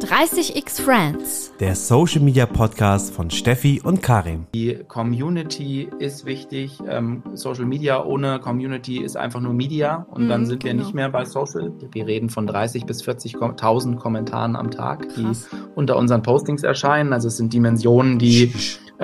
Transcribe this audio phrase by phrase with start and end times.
[0.00, 1.52] 30x Friends.
[1.58, 4.46] Der Social Media Podcast von Steffi und Karim.
[4.54, 6.78] Die Community ist wichtig.
[6.88, 10.74] Ähm, Social Media ohne Community ist einfach nur Media und mhm, dann sind genau.
[10.74, 11.72] wir nicht mehr bei Social.
[11.90, 15.48] Wir reden von 30 bis 40.000 Kommentaren am Tag, die Krass.
[15.74, 17.12] unter unseren Postings erscheinen.
[17.12, 18.52] Also es sind Dimensionen, die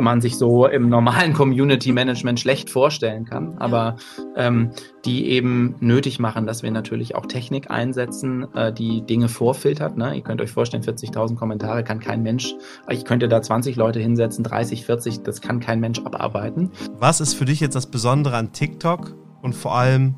[0.03, 3.97] man sich so im normalen Community Management schlecht vorstellen kann, aber
[4.37, 4.71] ähm,
[5.05, 9.97] die eben nötig machen, dass wir natürlich auch Technik einsetzen, äh, die Dinge vorfiltert.
[9.97, 10.17] Ne?
[10.17, 12.55] Ihr könnt euch vorstellen, 40.000 Kommentare kann kein Mensch,
[12.88, 16.71] ich könnte da 20 Leute hinsetzen, 30, 40, das kann kein Mensch abarbeiten.
[16.99, 20.16] Was ist für dich jetzt das Besondere an TikTok und vor allem,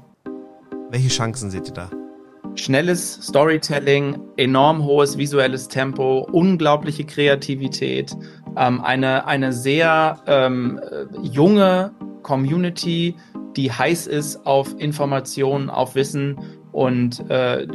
[0.90, 1.90] welche Chancen seht ihr da?
[2.54, 8.16] Schnelles Storytelling, enorm hohes visuelles Tempo, unglaubliche Kreativität,
[8.56, 10.80] ähm, eine, eine sehr ähm,
[11.22, 11.92] junge
[12.22, 13.16] Community,
[13.56, 16.38] die heiß ist auf Informationen, auf Wissen
[16.72, 17.66] und äh,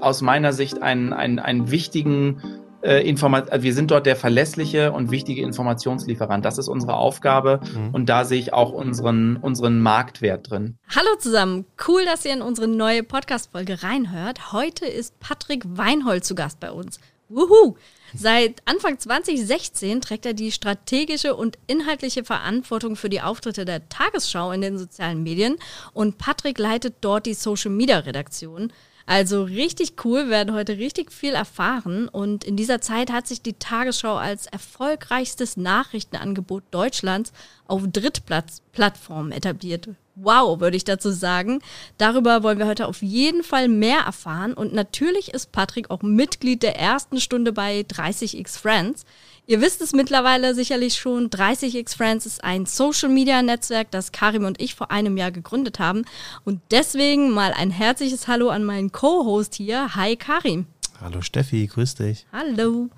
[0.00, 2.40] aus meiner Sicht einen, einen, einen wichtigen
[2.82, 6.44] äh, Informat also wir sind dort der verlässliche und wichtige Informationslieferant.
[6.44, 7.92] Das ist unsere Aufgabe mhm.
[7.92, 10.78] und da sehe ich auch unseren, unseren Marktwert drin.
[10.94, 14.52] Hallo zusammen, cool, dass ihr in unsere neue Podcast-Folge reinhört.
[14.52, 17.00] Heute ist Patrick Weinhold zu Gast bei uns.
[17.28, 17.76] Wuhu!
[18.14, 24.50] Seit Anfang 2016 trägt er die strategische und inhaltliche Verantwortung für die Auftritte der Tagesschau
[24.52, 25.56] in den sozialen Medien
[25.92, 28.72] und Patrick leitet dort die Social Media Redaktion.
[29.04, 33.54] Also richtig cool, werden heute richtig viel erfahren und in dieser Zeit hat sich die
[33.54, 37.32] Tagesschau als erfolgreichstes Nachrichtenangebot Deutschlands
[37.66, 39.88] auf Drittplattformen etabliert.
[40.20, 41.60] Wow, würde ich dazu sagen.
[41.96, 46.62] Darüber wollen wir heute auf jeden Fall mehr erfahren und natürlich ist Patrick auch Mitglied
[46.62, 49.04] der ersten Stunde bei 30x Friends.
[49.46, 54.74] Ihr wisst es mittlerweile sicherlich schon, 30x Friends ist ein Social-Media-Netzwerk, das Karim und ich
[54.74, 56.04] vor einem Jahr gegründet haben.
[56.44, 59.94] Und deswegen mal ein herzliches Hallo an meinen Co-Host hier.
[59.94, 60.66] Hi Karim.
[61.00, 62.26] Hallo Steffi, grüß dich.
[62.32, 62.90] Hallo.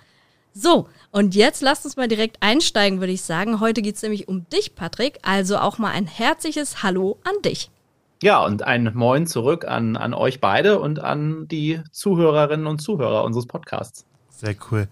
[0.52, 3.60] So, und jetzt lasst uns mal direkt einsteigen, würde ich sagen.
[3.60, 5.18] Heute geht es nämlich um dich, Patrick.
[5.22, 7.70] Also auch mal ein herzliches Hallo an dich.
[8.22, 13.24] Ja, und ein Moin zurück an, an euch beide und an die Zuhörerinnen und Zuhörer
[13.24, 14.04] unseres Podcasts.
[14.28, 14.88] Sehr cool.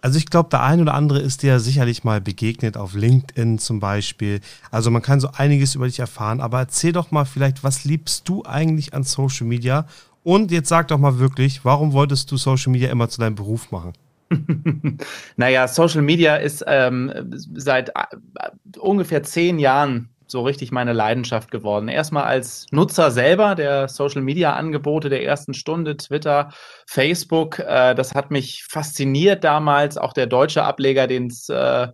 [0.00, 3.80] Also ich glaube, der ein oder andere ist dir sicherlich mal begegnet, auf LinkedIn zum
[3.80, 4.40] Beispiel.
[4.70, 8.28] Also man kann so einiges über dich erfahren, aber erzähl doch mal vielleicht, was liebst
[8.28, 9.86] du eigentlich an Social Media?
[10.22, 13.70] Und jetzt sag doch mal wirklich, warum wolltest du Social Media immer zu deinem Beruf
[13.70, 13.92] machen?
[15.36, 17.12] naja, Social Media ist ähm,
[17.54, 21.88] seit äh, ungefähr zehn Jahren so richtig meine Leidenschaft geworden.
[21.88, 26.50] Erstmal als Nutzer selber der Social Media Angebote der ersten Stunde, Twitter,
[26.86, 27.58] Facebook.
[27.58, 29.98] Äh, das hat mich fasziniert damals.
[29.98, 31.88] Auch der deutsche Ableger, den es äh,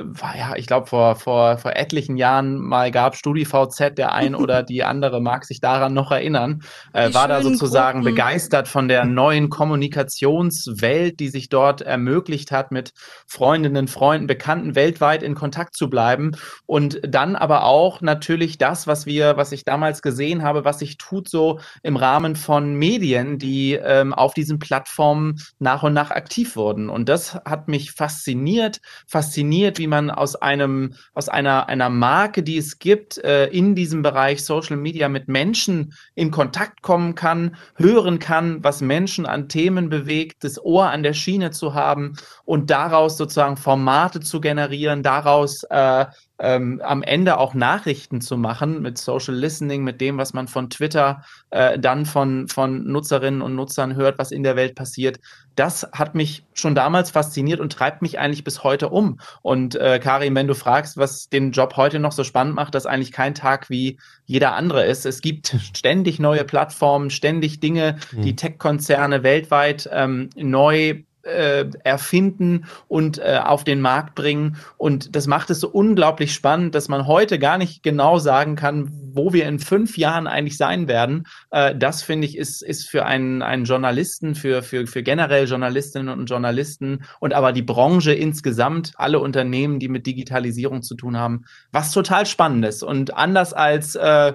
[0.00, 4.62] war ja, ich glaube, vor, vor, vor etlichen Jahren mal gab, StudiVZ, der ein oder
[4.62, 8.14] die andere mag sich daran noch erinnern, äh, war da sozusagen Gruppen.
[8.14, 12.92] begeistert von der neuen Kommunikationswelt, die sich dort ermöglicht hat, mit
[13.26, 16.32] Freundinnen, Freunden, Bekannten weltweit in Kontakt zu bleiben.
[16.66, 20.98] Und dann aber auch natürlich das, was wir, was ich damals gesehen habe, was sich
[20.98, 26.56] tut so im Rahmen von Medien, die ähm, auf diesen Plattformen nach und nach aktiv
[26.56, 26.88] wurden.
[26.88, 32.58] Und das hat mich fasziniert, fasziniert, wie man aus einem, aus einer, einer Marke, die
[32.58, 38.18] es gibt, äh, in diesem Bereich Social Media mit Menschen in Kontakt kommen kann, hören
[38.18, 43.16] kann, was Menschen an Themen bewegt, das Ohr an der Schiene zu haben und daraus
[43.16, 46.06] sozusagen Formate zu generieren, daraus äh,
[46.42, 50.68] ähm, am Ende auch Nachrichten zu machen mit Social Listening, mit dem, was man von
[50.70, 55.20] Twitter äh, dann von, von Nutzerinnen und Nutzern hört, was in der Welt passiert.
[55.54, 59.20] Das hat mich schon damals fasziniert und treibt mich eigentlich bis heute um.
[59.42, 62.86] Und äh, Karim, wenn du fragst, was den Job heute noch so spannend macht, dass
[62.86, 65.06] eigentlich kein Tag wie jeder andere ist.
[65.06, 68.22] Es gibt ständig neue Plattformen, ständig Dinge, mhm.
[68.22, 74.56] die Tech-Konzerne weltweit ähm, neu äh, erfinden und äh, auf den Markt bringen.
[74.76, 78.90] Und das macht es so unglaublich spannend, dass man heute gar nicht genau sagen kann,
[79.14, 81.26] wo wir in fünf Jahren eigentlich sein werden.
[81.50, 86.08] Äh, das finde ich ist, ist für einen, einen Journalisten, für, für, für generell Journalistinnen
[86.08, 91.44] und Journalisten und aber die Branche insgesamt, alle Unternehmen, die mit Digitalisierung zu tun haben,
[91.70, 92.82] was total spannend ist.
[92.82, 94.32] Und anders als äh,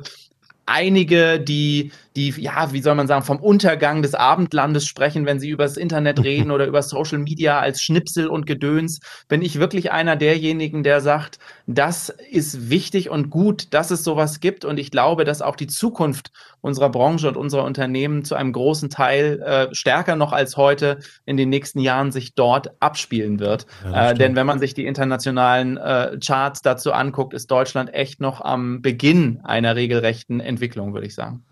[0.68, 5.50] einige, die, die, ja, wie soll man sagen, vom Untergang des Abendlandes sprechen, wenn sie
[5.50, 9.92] über das Internet reden oder über Social Media als Schnipsel und Gedöns, bin ich wirklich
[9.92, 11.38] einer derjenigen, der sagt,
[11.68, 14.66] das ist wichtig und gut, dass es sowas gibt.
[14.66, 16.32] Und ich glaube, dass auch die Zukunft
[16.62, 21.38] unserer Branche und unserer Unternehmen zu einem großen Teil äh, stärker noch als heute in
[21.38, 23.68] den nächsten Jahren sich dort abspielen wird.
[23.86, 28.20] Ja, äh, denn wenn man sich die internationalen äh, Charts dazu anguckt, ist Deutschland echt
[28.20, 31.44] noch am Beginn einer regelrechten Entwicklung, würde ich sagen.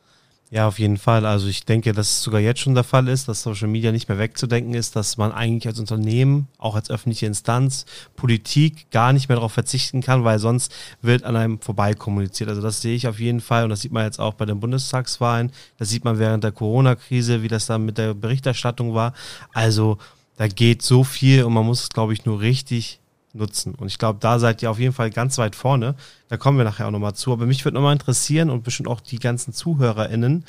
[0.55, 1.25] Ja, auf jeden Fall.
[1.25, 4.07] Also ich denke, dass es sogar jetzt schon der Fall ist, dass Social Media nicht
[4.07, 7.85] mehr wegzudenken ist, dass man eigentlich als Unternehmen, auch als öffentliche Instanz,
[8.15, 12.47] Politik gar nicht mehr darauf verzichten kann, weil sonst wird an einem vorbei kommuniziert.
[12.47, 14.61] Also das sehe ich auf jeden Fall und das sieht man jetzt auch bei den
[14.61, 15.51] Bundestagswahlen.
[15.77, 19.11] Das sieht man während der Corona-Krise, wie das dann mit der Berichterstattung war.
[19.51, 19.97] Also
[20.37, 23.01] da geht so viel und man muss es, glaube ich, nur richtig
[23.35, 23.75] nutzen.
[23.75, 25.95] Und ich glaube, da seid ihr auf jeden Fall ganz weit vorne.
[26.29, 27.31] Da kommen wir nachher auch nochmal zu.
[27.31, 30.45] Aber mich würde nochmal interessieren und bestimmt auch die ganzen ZuhörerInnen,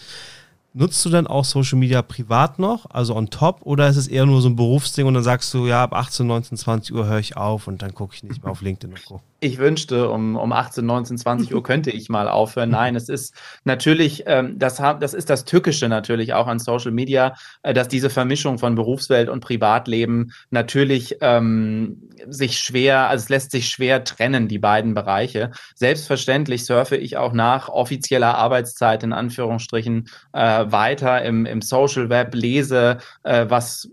[0.79, 4.27] Nutzt du denn auch Social Media privat noch, also on top, oder ist es eher
[4.27, 7.19] nur so ein Berufsding und dann sagst du, ja, ab 18, 19, 20 Uhr höre
[7.19, 10.37] ich auf und dann gucke ich nicht mehr auf LinkedIn und Co ich wünschte, um,
[10.37, 12.71] um 18, 19, 20 Uhr könnte ich mal aufhören.
[12.71, 13.35] Nein, es ist
[13.65, 18.11] natürlich, ähm, das, das ist das Tückische natürlich auch an Social Media, äh, dass diese
[18.11, 24.49] Vermischung von Berufswelt und Privatleben natürlich ähm, sich schwer, also es lässt sich schwer trennen,
[24.49, 25.51] die beiden Bereiche.
[25.75, 32.35] Selbstverständlich surfe ich auch nach offizieller Arbeitszeit in Anführungsstrichen äh, weiter im, im Social Web,
[32.35, 33.89] lese, äh, was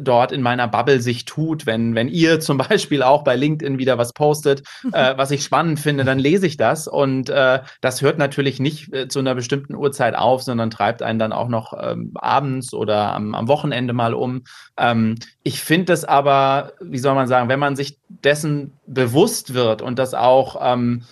[0.00, 3.98] dort in meiner Bubble sich tut, wenn, wenn ihr zum Beispiel auch bei LinkedIn wieder
[3.98, 4.62] was postet,
[4.92, 6.88] äh, was ich spannend finde, dann lese ich das.
[6.88, 11.18] Und äh, das hört natürlich nicht äh, zu einer bestimmten Uhrzeit auf, sondern treibt einen
[11.18, 14.44] dann auch noch ähm, abends oder am, am, Wochenende mal um.
[14.76, 19.82] Ähm, ich finde das aber, wie soll man sagen, wenn man sich dessen bewusst wird
[19.82, 21.02] und das auch ähm,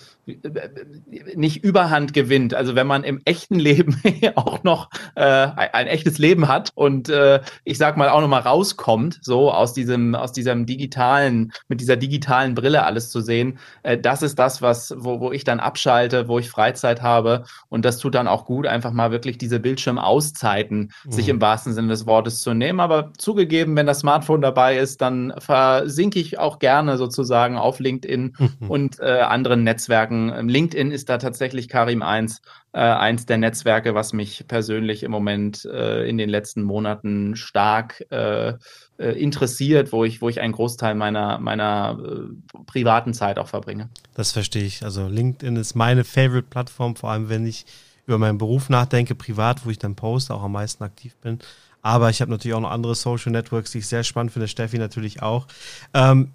[1.35, 2.53] nicht Überhand gewinnt.
[2.53, 4.01] Also wenn man im echten Leben
[4.35, 8.39] auch noch äh, ein, echtes Leben hat und äh, ich sag mal auch noch mal
[8.39, 13.97] rauskommt, so aus diesem aus diesem digitalen mit dieser digitalen Brille alles zu sehen, äh,
[13.97, 17.97] das ist das, was wo, wo ich dann abschalte, wo ich Freizeit habe und das
[17.97, 21.11] tut dann auch gut, einfach mal wirklich diese Bildschirmauszeiten mhm.
[21.11, 22.79] sich im wahrsten Sinne des Wortes zu nehmen.
[22.79, 28.35] Aber zugegeben, wenn das Smartphone dabei ist, dann versinke ich auch gerne sozusagen auf LinkedIn
[28.37, 28.51] mhm.
[28.69, 32.41] und äh, anderen Netzwerken sagen, LinkedIn ist da tatsächlich Karim eins,
[32.73, 38.05] äh, eins der Netzwerke, was mich persönlich im Moment äh, in den letzten Monaten stark
[38.11, 38.53] äh,
[38.97, 43.89] äh interessiert, wo ich, wo ich einen Großteil meiner, meiner äh, privaten Zeit auch verbringe.
[44.15, 44.83] Das verstehe ich.
[44.83, 47.65] Also LinkedIn ist meine Favorite-Plattform, vor allem wenn ich
[48.07, 51.39] über meinen Beruf nachdenke, privat, wo ich dann poste, auch am meisten aktiv bin.
[51.83, 54.47] Aber ich habe natürlich auch noch andere Social Networks, die ich sehr spannend finde.
[54.47, 55.47] Steffi natürlich auch.
[55.93, 56.31] Ähm,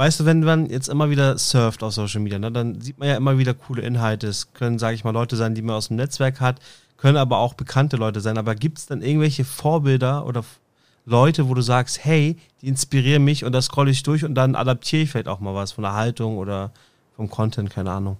[0.00, 3.06] Weißt du, wenn man jetzt immer wieder surft auf Social Media, ne, dann sieht man
[3.06, 4.28] ja immer wieder coole Inhalte.
[4.28, 6.58] Es können, sage ich mal, Leute sein, die man aus dem Netzwerk hat,
[6.96, 8.38] können aber auch bekannte Leute sein.
[8.38, 10.42] Aber gibt es dann irgendwelche Vorbilder oder
[11.04, 14.54] Leute, wo du sagst, hey, die inspirieren mich und da scrolle ich durch und dann
[14.54, 16.70] adaptiere ich vielleicht auch mal was von der Haltung oder
[17.16, 18.16] vom Content, keine Ahnung.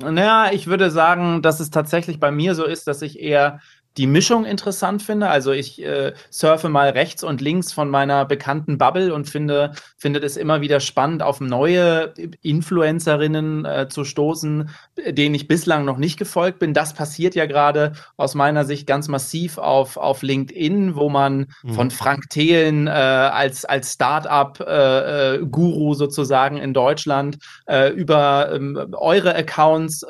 [0.00, 3.60] Naja, ich würde sagen, dass es tatsächlich bei mir so ist, dass ich eher
[3.96, 5.28] die Mischung interessant finde.
[5.28, 10.20] Also ich äh, surfe mal rechts und links von meiner bekannten Bubble und finde, finde
[10.20, 12.12] es immer wieder spannend, auf neue
[12.42, 14.70] Influencerinnen äh, zu stoßen,
[15.06, 16.74] denen ich bislang noch nicht gefolgt bin.
[16.74, 21.74] Das passiert ja gerade aus meiner Sicht ganz massiv auf, auf LinkedIn, wo man mhm.
[21.74, 28.88] von Frank Thelen äh, als, als Startup-Guru äh, äh, sozusagen in Deutschland äh, über ähm,
[28.92, 30.04] eure Accounts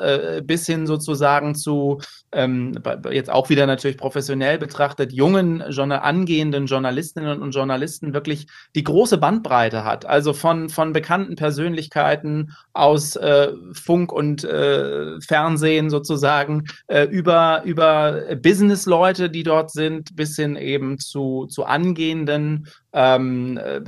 [0.44, 2.00] bis hin sozusagen zu
[2.34, 2.78] ähm,
[3.10, 9.84] jetzt auch wieder natürlich professionell betrachtet, jungen, angehenden Journalistinnen und Journalisten wirklich die große Bandbreite
[9.84, 10.04] hat.
[10.06, 18.36] Also von, von bekannten Persönlichkeiten aus äh, Funk und äh, Fernsehen sozusagen, äh, über, über
[18.36, 23.80] Business-Leute, die dort sind, bis hin eben zu, zu angehenden ähm, äh,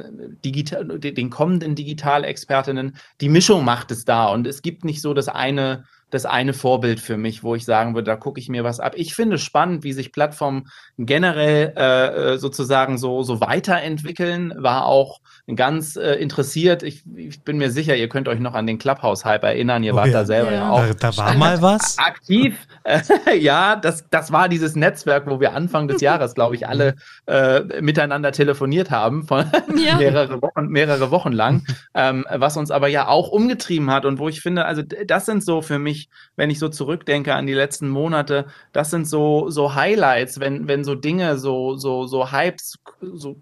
[0.44, 2.96] digital, den kommenden Digitalexpertinnen.
[3.20, 7.00] Die Mischung macht es da und es gibt nicht so das eine das eine Vorbild
[7.00, 8.94] für mich, wo ich sagen würde, da gucke ich mir was ab.
[8.96, 14.52] Ich finde spannend, wie sich Plattformen generell äh, äh, sozusagen so, so weiterentwickeln.
[14.56, 15.20] War auch
[15.54, 16.82] ganz äh, interessiert.
[16.82, 19.82] Ich, ich, bin mir sicher, ihr könnt euch noch an den Clubhouse-Hype erinnern.
[19.82, 20.12] Ihr oh, wart ja.
[20.12, 20.86] da selber ja, auch.
[20.98, 21.98] Da, da, war mal was.
[21.98, 22.58] Aktiv.
[23.38, 27.80] ja, das, das war dieses Netzwerk, wo wir Anfang des Jahres, glaube ich, alle äh,
[27.80, 29.44] miteinander telefoniert haben, von
[29.76, 29.96] ja.
[29.96, 34.28] mehrere, Wochen, mehrere Wochen lang, ähm, was uns aber ja auch umgetrieben hat und wo
[34.28, 37.54] ich finde, also das sind so für mich mich, wenn ich so zurückdenke an die
[37.54, 42.78] letzten Monate, das sind so, so Highlights, wenn, wenn so Dinge, so, so, so Hypes,
[43.00, 43.36] so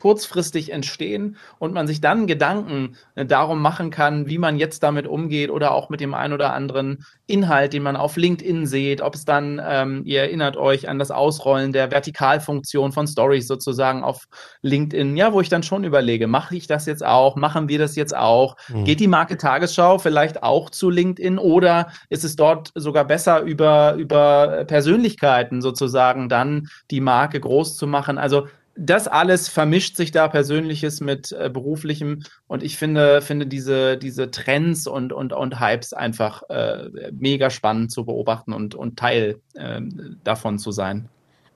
[0.00, 5.06] kurzfristig entstehen und man sich dann Gedanken äh, darum machen kann, wie man jetzt damit
[5.06, 9.14] umgeht oder auch mit dem ein oder anderen Inhalt, den man auf LinkedIn sieht, ob
[9.14, 14.26] es dann, ähm, ihr erinnert euch an das Ausrollen der Vertikalfunktion von Stories sozusagen auf
[14.62, 17.96] LinkedIn, ja, wo ich dann schon überlege, mache ich das jetzt auch, machen wir das
[17.96, 18.84] jetzt auch, mhm.
[18.84, 23.94] geht die Marke Tagesschau vielleicht auch zu LinkedIn oder ist es dort sogar besser über,
[23.94, 28.18] über Persönlichkeiten sozusagen dann die Marke groß zu machen?
[28.18, 33.96] Also das alles vermischt sich da Persönliches mit äh, Beruflichem und ich finde, finde diese,
[33.98, 39.40] diese Trends und, und, und Hypes einfach äh, mega spannend zu beobachten und, und Teil
[39.54, 39.80] äh,
[40.24, 41.08] davon zu sein.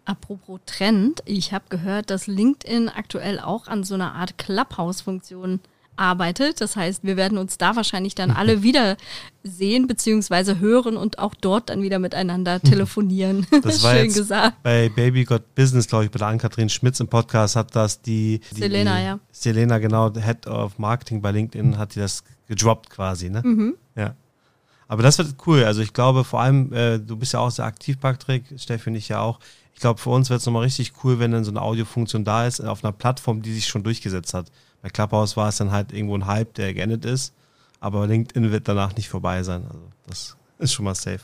[0.04, 5.60] Apropos Trend, ich habe gehört, dass LinkedIn aktuell auch an so einer Art Clubhouse-Funktion
[5.96, 6.60] arbeitet.
[6.60, 8.96] Das heißt, wir werden uns da wahrscheinlich dann alle wieder
[9.42, 10.58] sehen bzw.
[10.58, 13.46] hören und auch dort dann wieder miteinander telefonieren.
[13.62, 14.62] Das war Schön gesagt.
[14.62, 18.40] Bei Baby Got Business, glaube ich, bei der Ann-Kathrin Schmitz im Podcast hat das die,
[18.52, 19.18] die Selena, ja.
[19.30, 23.42] Selena, genau, Head of Marketing bei LinkedIn, hat die das gedroppt quasi, ne?
[23.44, 23.74] Mhm.
[23.96, 24.14] Ja.
[24.88, 25.64] Aber das wird cool.
[25.64, 28.96] Also ich glaube vor allem, äh, du bist ja auch sehr aktiv, Patrick, Steffi und
[28.96, 29.40] ich ja auch.
[29.74, 32.46] Ich glaube, für uns wird es nochmal richtig cool, wenn dann so eine Audiofunktion da
[32.46, 34.50] ist, auf einer Plattform, die sich schon durchgesetzt hat.
[34.82, 37.34] Bei Clubhouse war es dann halt irgendwo ein Hype, der geendet ist.
[37.80, 39.64] Aber LinkedIn wird danach nicht vorbei sein.
[39.64, 41.20] Also das ist schon mal safe.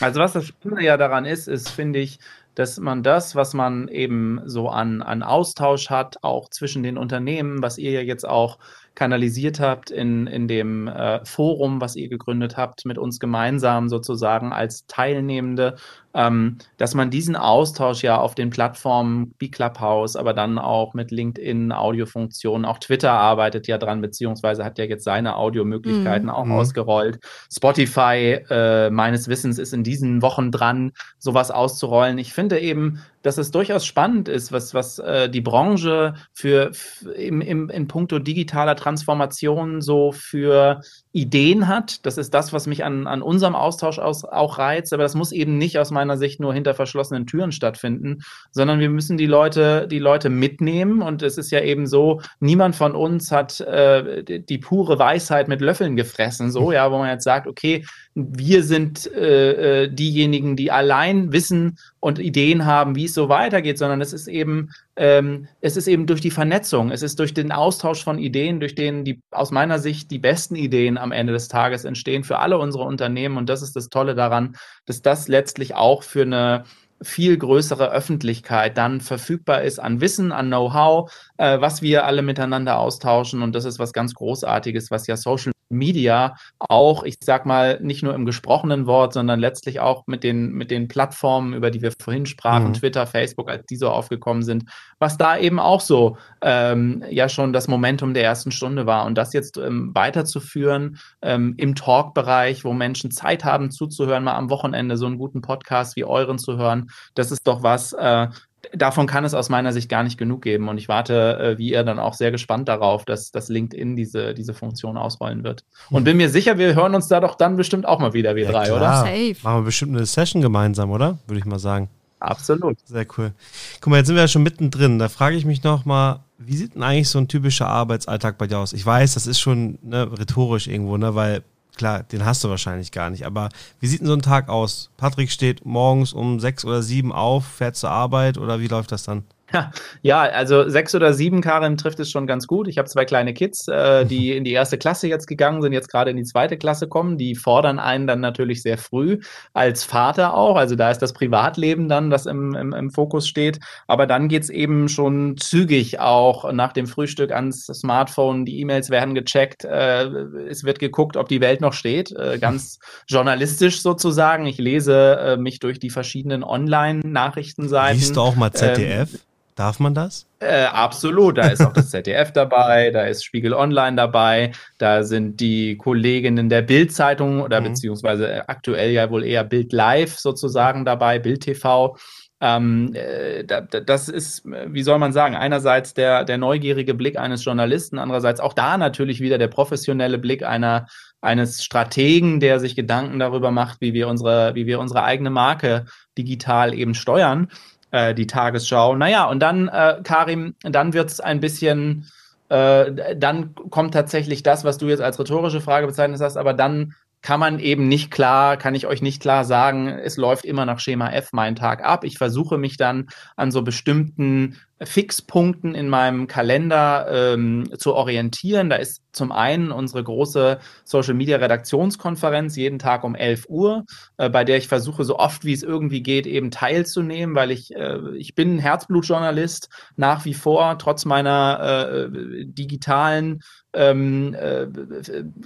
[0.00, 2.18] Also was das Schöne ja daran ist, ist, finde ich,
[2.54, 7.62] dass man das, was man eben so an, an Austausch hat, auch zwischen den Unternehmen,
[7.62, 8.58] was ihr ja jetzt auch
[8.94, 14.52] kanalisiert habt in, in dem äh, Forum, was ihr gegründet habt, mit uns gemeinsam sozusagen
[14.52, 15.76] als Teilnehmende,
[16.14, 21.10] ähm, dass man diesen Austausch ja auf den Plattformen wie Clubhouse, aber dann auch mit
[21.10, 26.34] LinkedIn, Audiofunktionen, auch Twitter arbeitet ja dran, beziehungsweise hat ja jetzt seine Audiomöglichkeiten mhm.
[26.34, 26.52] auch mhm.
[26.52, 27.18] ausgerollt.
[27.50, 32.18] Spotify, äh, meines Wissens, ist in diesen Wochen dran, sowas auszurollen.
[32.18, 36.72] Ich finde eben, dass es durchaus spannend ist, was, was äh, die Branche für,
[37.16, 40.80] im, im, in puncto digitaler Transformation so für
[41.12, 42.04] Ideen hat.
[42.04, 44.92] Das ist das, was mich an, an unserem Austausch aus, auch reizt.
[44.92, 48.90] Aber das muss eben nicht aus meiner Sicht nur hinter verschlossenen Türen stattfinden, sondern wir
[48.90, 51.00] müssen die Leute, die Leute mitnehmen.
[51.02, 55.48] Und es ist ja eben so, niemand von uns hat äh, die, die pure Weisheit
[55.48, 60.54] mit Löffeln gefressen, so, ja, wo man jetzt sagt, okay, wir sind äh, äh, diejenigen,
[60.54, 65.48] die allein wissen und Ideen haben, wie es so weitergeht, sondern es ist eben, ähm,
[65.62, 69.04] es ist eben durch die Vernetzung, es ist durch den Austausch von Ideen, durch den
[69.04, 72.84] die aus meiner Sicht die besten Ideen am Ende des Tages entstehen für alle unsere
[72.84, 73.38] Unternehmen.
[73.38, 76.64] Und das ist das Tolle daran, dass das letztlich auch für eine
[77.00, 82.78] viel größere Öffentlichkeit dann verfügbar ist an Wissen, an Know-how, äh, was wir alle miteinander
[82.78, 83.42] austauschen.
[83.42, 88.02] Und das ist was ganz Großartiges, was ja Social Media auch, ich sag mal, nicht
[88.02, 91.92] nur im gesprochenen Wort, sondern letztlich auch mit den, mit den Plattformen, über die wir
[91.98, 92.74] vorhin sprachen, mhm.
[92.74, 94.64] Twitter, Facebook, als die so aufgekommen sind,
[94.98, 99.06] was da eben auch so ähm, ja schon das Momentum der ersten Stunde war.
[99.06, 104.50] Und das jetzt ähm, weiterzuführen ähm, im Talk-Bereich, wo Menschen Zeit haben zuzuhören, mal am
[104.50, 108.28] Wochenende so einen guten Podcast wie euren zu hören, das ist doch was, äh,
[108.72, 110.68] davon kann es aus meiner Sicht gar nicht genug geben.
[110.68, 114.34] Und ich warte, äh, wie ihr dann auch sehr gespannt darauf, dass, dass LinkedIn diese,
[114.34, 115.64] diese Funktion ausrollen wird.
[115.90, 116.04] Und hm.
[116.04, 118.52] bin mir sicher, wir hören uns da doch dann bestimmt auch mal wieder, wir ja,
[118.52, 118.76] drei, klar.
[118.76, 118.96] oder?
[118.98, 119.36] Safe.
[119.42, 121.18] Machen wir bestimmt eine Session gemeinsam, oder?
[121.26, 121.88] Würde ich mal sagen.
[122.20, 122.78] Absolut.
[122.84, 123.32] Sehr cool.
[123.80, 125.00] Guck mal, jetzt sind wir ja schon mittendrin.
[125.00, 128.46] Da frage ich mich noch mal, wie sieht denn eigentlich so ein typischer Arbeitsalltag bei
[128.46, 128.72] dir aus?
[128.72, 131.42] Ich weiß, das ist schon ne, rhetorisch irgendwo, ne, weil
[131.76, 133.26] klar, den hast du wahrscheinlich gar nicht.
[133.26, 133.48] Aber
[133.80, 134.90] wie sieht denn so ein Tag aus?
[134.96, 139.02] Patrick steht morgens um sechs oder sieben auf, fährt zur Arbeit oder wie läuft das
[139.04, 139.24] dann?
[140.02, 142.68] Ja, also sechs oder sieben, Karin, trifft es schon ganz gut.
[142.68, 145.88] Ich habe zwei kleine Kids, äh, die in die erste Klasse jetzt gegangen sind, jetzt
[145.88, 147.18] gerade in die zweite Klasse kommen.
[147.18, 149.20] Die fordern einen dann natürlich sehr früh
[149.52, 150.56] als Vater auch.
[150.56, 153.60] Also da ist das Privatleben dann, das im, im, im Fokus steht.
[153.86, 158.44] Aber dann geht's eben schon zügig auch nach dem Frühstück ans Smartphone.
[158.44, 159.64] Die E-Mails werden gecheckt.
[159.64, 160.06] Äh,
[160.48, 162.12] es wird geguckt, ob die Welt noch steht.
[162.12, 164.46] Äh, ganz journalistisch sozusagen.
[164.46, 167.98] Ich lese äh, mich durch die verschiedenen Online-Nachrichtenseiten.
[167.98, 169.10] Liest du auch mal ZDF?
[169.54, 170.26] Darf man das?
[170.40, 171.36] Äh, absolut.
[171.38, 176.48] Da ist auch das ZDF dabei, da ist Spiegel Online dabei, da sind die Kolleginnen
[176.48, 177.64] der Bild-Zeitung oder mhm.
[177.64, 181.96] beziehungsweise aktuell ja wohl eher Bild Live sozusagen dabei, Bild TV.
[182.40, 187.98] Ähm, äh, das ist, wie soll man sagen, einerseits der, der neugierige Blick eines Journalisten,
[187.98, 190.86] andererseits auch da natürlich wieder der professionelle Blick einer,
[191.20, 195.84] eines Strategen, der sich Gedanken darüber macht, wie wir unsere, wie wir unsere eigene Marke
[196.18, 197.48] digital eben steuern
[197.92, 198.96] äh, die Tagesschau.
[198.96, 202.10] Naja, und dann, äh, Karim, dann wird es ein bisschen,
[202.48, 206.94] äh, dann kommt tatsächlich das, was du jetzt als rhetorische Frage bezeichnet hast, aber dann
[207.22, 210.80] kann man eben nicht klar, kann ich euch nicht klar sagen, es läuft immer nach
[210.80, 212.04] Schema F mein Tag ab.
[212.04, 218.70] Ich versuche mich dann an so bestimmten Fixpunkten in meinem Kalender ähm, zu orientieren.
[218.70, 223.84] Da ist zum einen unsere große Social Media Redaktionskonferenz jeden Tag um 11 Uhr,
[224.16, 227.74] äh, bei der ich versuche, so oft wie es irgendwie geht, eben teilzunehmen, weil ich,
[227.76, 231.60] äh, ich bin Herzblutjournalist nach wie vor, trotz meiner
[231.92, 232.08] äh,
[232.46, 233.40] digitalen
[233.74, 234.66] ähm, äh,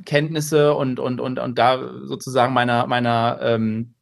[0.04, 3.94] Kenntnisse und, und, und, und da sozusagen meiner, meiner ähm,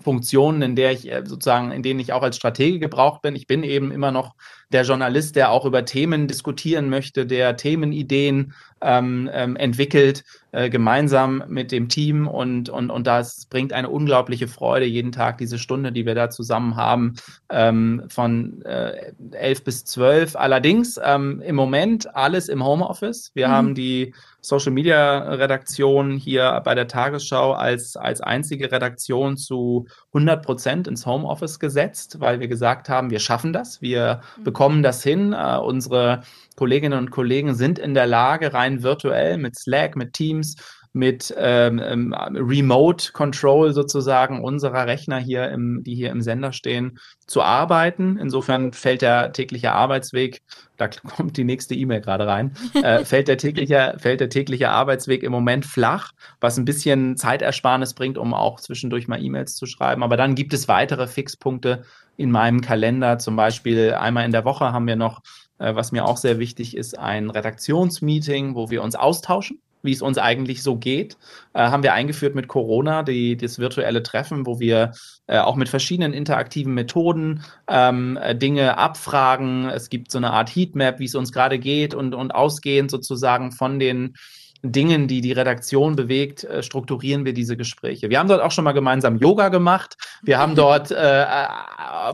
[0.00, 3.36] Funktionen, in der ich äh, sozusagen, in denen ich auch als Stratege gebraucht bin.
[3.36, 4.34] Ich bin eben immer noch
[4.72, 11.42] der Journalist, der auch über Themen diskutieren möchte, der Themenideen ähm, ähm, entwickelt, äh, gemeinsam
[11.48, 15.90] mit dem Team und, und, und das bringt eine unglaubliche Freude jeden Tag, diese Stunde,
[15.90, 17.16] die wir da zusammen haben,
[17.50, 20.36] ähm, von äh, 11 bis 12.
[20.36, 23.32] Allerdings ähm, im Moment alles im Homeoffice.
[23.34, 23.52] Wir mhm.
[23.52, 30.44] haben die Social Media Redaktion hier bei der Tagesschau als, als einzige Redaktion zu 100
[30.44, 34.44] Prozent ins Homeoffice gesetzt, weil wir gesagt haben, wir schaffen das, wir mhm.
[34.44, 35.32] bekommen das hin.
[35.32, 36.22] Uh, unsere
[36.56, 40.56] Kolleginnen und Kollegen sind in der Lage, rein virtuell mit Slack, mit Teams,
[40.92, 46.98] mit ähm, ähm, Remote Control sozusagen unserer Rechner hier, im, die hier im Sender stehen,
[47.26, 48.18] zu arbeiten.
[48.18, 50.42] Insofern fällt der tägliche Arbeitsweg,
[50.76, 55.22] da kommt die nächste E-Mail gerade rein, äh, fällt, der tägliche, fällt der tägliche Arbeitsweg
[55.22, 60.02] im Moment flach, was ein bisschen Zeitersparnis bringt, um auch zwischendurch mal E-Mails zu schreiben.
[60.02, 61.84] Aber dann gibt es weitere Fixpunkte
[62.16, 63.18] in meinem Kalender.
[63.18, 65.20] Zum Beispiel einmal in der Woche haben wir noch,
[65.58, 70.02] äh, was mir auch sehr wichtig ist, ein Redaktionsmeeting, wo wir uns austauschen wie es
[70.02, 71.16] uns eigentlich so geht,
[71.54, 74.92] äh, haben wir eingeführt mit Corona, die, das virtuelle Treffen, wo wir
[75.26, 79.68] äh, auch mit verschiedenen interaktiven Methoden ähm, äh, Dinge abfragen.
[79.68, 83.52] Es gibt so eine Art Heatmap, wie es uns gerade geht und, und ausgehend sozusagen
[83.52, 84.14] von den
[84.62, 88.10] Dingen, die die Redaktion bewegt, äh, strukturieren wir diese Gespräche.
[88.10, 89.96] Wir haben dort auch schon mal gemeinsam Yoga gemacht.
[90.22, 91.46] Wir haben dort äh, äh,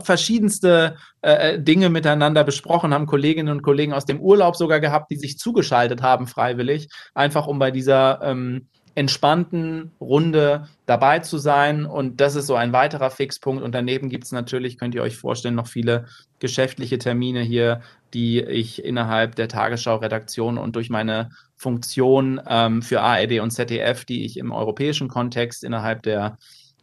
[0.01, 5.17] verschiedenste äh, Dinge miteinander besprochen, haben Kolleginnen und Kollegen aus dem Urlaub sogar gehabt, die
[5.17, 11.85] sich zugeschaltet haben freiwillig, einfach um bei dieser ähm, entspannten Runde dabei zu sein.
[11.85, 13.61] Und das ist so ein weiterer Fixpunkt.
[13.61, 16.05] Und daneben gibt es natürlich, könnt ihr euch vorstellen, noch viele
[16.39, 17.81] geschäftliche Termine hier,
[18.13, 24.25] die ich innerhalb der Tagesschau-Redaktion und durch meine Funktion ähm, für ARD und ZDF, die
[24.25, 26.37] ich im europäischen Kontext innerhalb der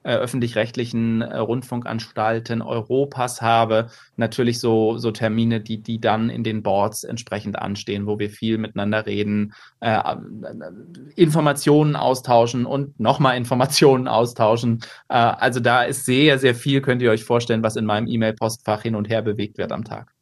[0.04, 3.88] äh, öffentlich-rechtlichen äh, Rundfunkanstalten Europas habe.
[4.16, 8.58] Natürlich so, so Termine, die, die dann in den Boards entsprechend anstehen, wo wir viel
[8.58, 10.16] miteinander reden, äh, äh
[11.14, 14.80] Informationen austauschen und nochmal Informationen austauschen.
[15.08, 18.82] Äh, also da ist sehr, sehr viel, könnt ihr euch vorstellen, was in meinem E-Mail-Postfach
[18.82, 20.12] hin und her bewegt wird am Tag.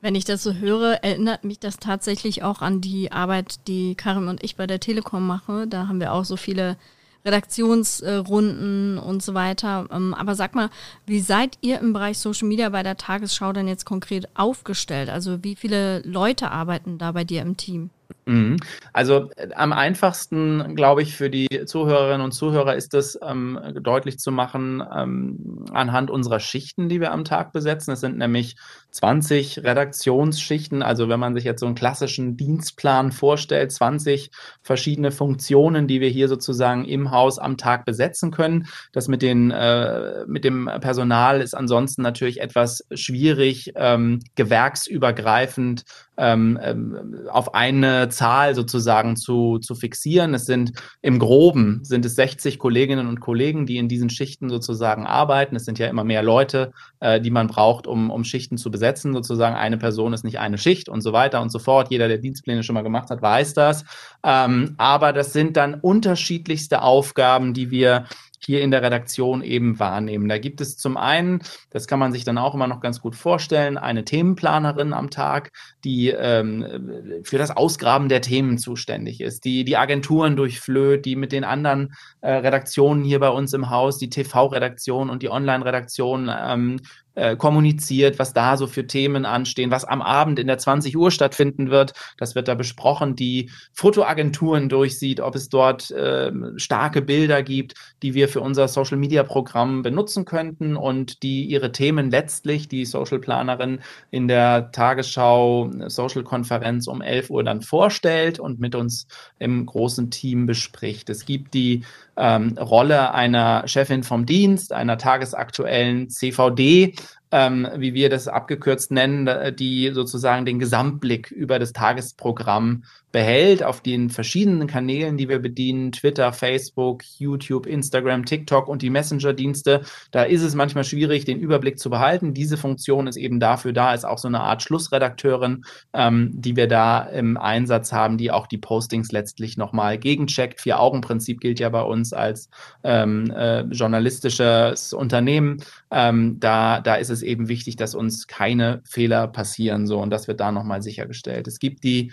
[0.00, 4.28] Wenn ich das so höre, erinnert mich das tatsächlich auch an die Arbeit, die Karim
[4.28, 5.70] und ich bei der Telekom machen.
[5.70, 6.76] Da haben wir auch so viele
[7.24, 9.86] Redaktionsrunden und so weiter.
[9.90, 10.70] Ähm, aber sag mal,
[11.06, 15.10] wie seid ihr im Bereich Social Media bei der Tagesschau denn jetzt konkret aufgestellt?
[15.10, 17.90] Also wie viele Leute arbeiten da bei dir im Team?
[18.26, 18.56] Mhm.
[18.92, 24.18] Also äh, am einfachsten, glaube ich, für die Zuhörerinnen und Zuhörer ist es ähm, deutlich
[24.18, 27.92] zu machen ähm, anhand unserer Schichten, die wir am Tag besetzen.
[27.92, 28.56] Es sind nämlich
[28.98, 30.82] 20 Redaktionsschichten.
[30.82, 36.08] Also wenn man sich jetzt so einen klassischen Dienstplan vorstellt, 20 verschiedene Funktionen, die wir
[36.08, 38.66] hier sozusagen im Haus am Tag besetzen können.
[38.92, 45.84] Das mit, den, äh, mit dem Personal ist ansonsten natürlich etwas schwierig, ähm, gewerksübergreifend
[46.18, 50.34] ähm, ähm, auf eine Zahl sozusagen zu, zu fixieren.
[50.34, 55.06] Es sind im Groben sind es 60 Kolleginnen und Kollegen, die in diesen Schichten sozusagen
[55.06, 55.54] arbeiten.
[55.54, 58.87] Es sind ja immer mehr Leute, äh, die man braucht, um, um Schichten zu besetzen.
[58.96, 61.90] Sozusagen eine Person ist nicht eine Schicht und so weiter und so fort.
[61.90, 63.84] Jeder, der Dienstpläne schon mal gemacht hat, weiß das.
[64.24, 68.06] Ähm, aber das sind dann unterschiedlichste Aufgaben, die wir
[68.44, 70.28] hier in der Redaktion eben wahrnehmen.
[70.28, 73.16] Da gibt es zum einen, das kann man sich dann auch immer noch ganz gut
[73.16, 75.52] vorstellen, eine Themenplanerin am Tag,
[75.84, 81.32] die ähm, für das Ausgraben der Themen zuständig ist, die die Agenturen durchflöht, die mit
[81.32, 86.80] den anderen äh, Redaktionen hier bei uns im Haus, die TV-Redaktion und die Online-Redaktion ähm,
[87.18, 91.10] äh, kommuniziert, was da so für Themen anstehen, was am Abend in der 20 Uhr
[91.10, 91.92] stattfinden wird.
[92.16, 98.14] Das wird da besprochen, die Fotoagenturen durchsieht, ob es dort äh, starke Bilder gibt, die
[98.14, 103.18] wir für unser Social Media Programm benutzen könnten und die ihre Themen letztlich, die Social
[103.18, 103.80] Planerin
[104.12, 109.08] in der Tagesschau Social Konferenz um 11 Uhr dann vorstellt und mit uns
[109.40, 111.10] im großen Team bespricht.
[111.10, 111.82] Es gibt die
[112.18, 116.94] ähm, Rolle einer Chefin vom Dienst, einer tagesaktuellen CVD,
[117.30, 123.80] ähm, wie wir das abgekürzt nennen, die sozusagen den Gesamtblick über das Tagesprogramm behält auf
[123.80, 129.82] den verschiedenen Kanälen, die wir bedienen, Twitter, Facebook, YouTube, Instagram, TikTok und die Messenger-Dienste.
[130.10, 132.34] Da ist es manchmal schwierig, den Überblick zu behalten.
[132.34, 135.64] Diese Funktion ist eben dafür da, ist auch so eine Art Schlussredakteurin,
[135.94, 140.60] ähm, die wir da im Einsatz haben, die auch die Postings letztlich nochmal gegencheckt.
[140.60, 142.50] Vier-Augen-Prinzip gilt ja bei uns als
[142.84, 145.62] ähm, äh, journalistisches Unternehmen.
[145.90, 149.86] Ähm, da, da ist es eben wichtig, dass uns keine Fehler passieren.
[149.86, 151.46] So, und das wird da nochmal sichergestellt.
[151.46, 152.12] Es gibt die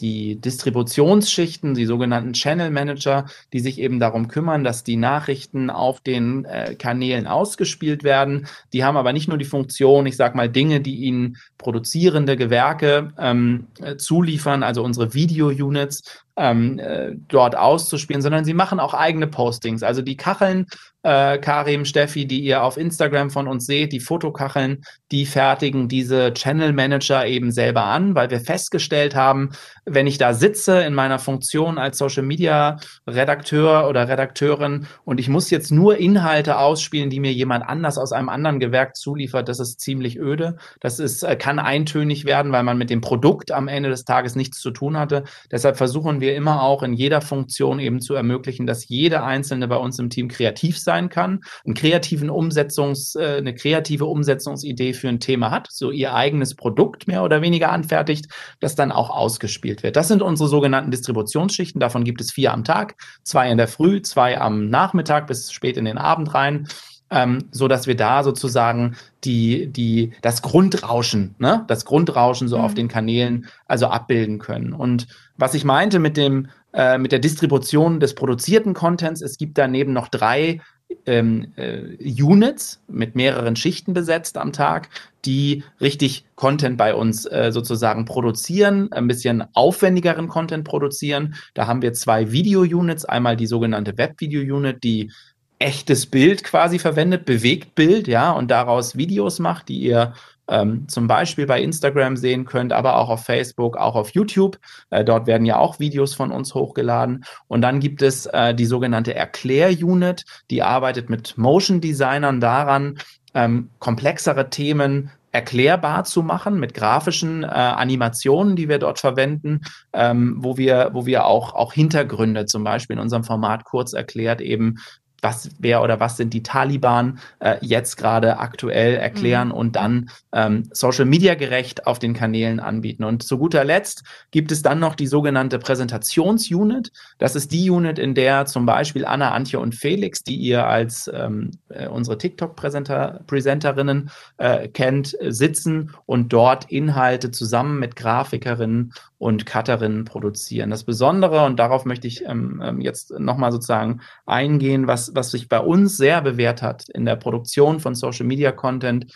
[0.00, 6.00] die Distributionsschichten, die sogenannten Channel Manager, die sich eben darum kümmern, dass die Nachrichten auf
[6.00, 8.46] den äh, Kanälen ausgespielt werden.
[8.72, 13.14] Die haben aber nicht nur die Funktion, ich sage mal, Dinge, die ihnen produzierende Gewerke
[13.18, 19.26] ähm, äh, zuliefern, also unsere Video-Units ähm, äh, dort auszuspielen, sondern sie machen auch eigene
[19.26, 19.82] Postings.
[19.82, 20.66] Also die Kacheln,
[21.02, 26.32] äh, Karim, Steffi, die ihr auf Instagram von uns seht, die Fotokacheln, die fertigen diese
[26.34, 29.50] Channel Manager eben selber an, weil wir festgestellt haben,
[29.84, 35.28] wenn ich da sitze in meiner Funktion als Social Media Redakteur oder Redakteurin und ich
[35.28, 39.60] muss jetzt nur Inhalte ausspielen, die mir jemand anders aus einem anderen Gewerk zuliefert, das
[39.60, 40.56] ist ziemlich öde.
[40.80, 44.36] Das ist, äh, kann eintönig werden, weil man mit dem Produkt am Ende des Tages
[44.36, 45.24] nichts zu tun hatte.
[45.50, 49.76] Deshalb versuchen wir immer auch in jeder Funktion eben zu ermöglichen, dass jeder Einzelne bei
[49.76, 55.20] uns im Team kreativ sein kann, einen kreativen Umsetzungs, äh, eine kreative Umsetzungsidee für ein
[55.20, 58.26] Thema hat, so ihr eigenes Produkt mehr oder weniger anfertigt,
[58.60, 59.96] das dann auch ausgespielt wird.
[59.96, 61.80] Das sind unsere sogenannten Distributionsschichten.
[61.80, 65.76] Davon gibt es vier am Tag, zwei in der Früh, zwei am Nachmittag bis spät
[65.76, 66.68] in den Abend rein
[67.14, 72.64] ähm, so dass wir da sozusagen die, die, das Grundrauschen, ne, das Grundrauschen so mhm.
[72.64, 74.72] auf den Kanälen also abbilden können.
[74.72, 79.56] Und was ich meinte mit dem, äh, mit der Distribution des produzierten Contents, es gibt
[79.56, 80.60] daneben noch drei
[81.06, 84.88] ähm, äh, Units mit mehreren Schichten besetzt am Tag,
[85.24, 91.36] die richtig Content bei uns äh, sozusagen produzieren, ein bisschen aufwendigeren Content produzieren.
[91.54, 95.10] Da haben wir zwei Video-Units, einmal die sogenannte Web-Video-Unit, die
[95.58, 100.14] echtes Bild quasi verwendet, bewegt Bild, ja, und daraus Videos macht, die ihr
[100.48, 104.58] ähm, zum Beispiel bei Instagram sehen könnt, aber auch auf Facebook, auch auf YouTube.
[104.90, 107.24] Äh, dort werden ja auch Videos von uns hochgeladen.
[107.48, 112.98] Und dann gibt es äh, die sogenannte Erklär-Unit, die arbeitet mit Motion-Designern daran,
[113.34, 119.62] ähm, komplexere Themen erklärbar zu machen mit grafischen äh, Animationen, die wir dort verwenden,
[119.92, 124.40] ähm, wo wir, wo wir auch, auch Hintergründe zum Beispiel in unserem Format kurz erklärt
[124.40, 124.76] eben
[125.24, 129.54] was wer oder was sind die Taliban äh, jetzt gerade aktuell erklären mhm.
[129.54, 133.02] und dann ähm, Social Media gerecht auf den Kanälen anbieten.
[133.02, 136.92] Und zu guter Letzt gibt es dann noch die sogenannte Präsentationsunit.
[137.18, 141.10] Das ist die Unit, in der zum Beispiel Anna, Antje und Felix, die ihr als
[141.12, 150.04] ähm, äh, unsere TikTok-Präsenterinnen äh, kennt, sitzen und dort Inhalte zusammen mit Grafikerinnen und Cutterinnen
[150.04, 150.70] produzieren.
[150.70, 155.48] Das Besondere, und darauf möchte ich ähm, ähm jetzt nochmal sozusagen eingehen, was, was sich
[155.48, 159.06] bei uns sehr bewährt hat in der Produktion von Social Media Content,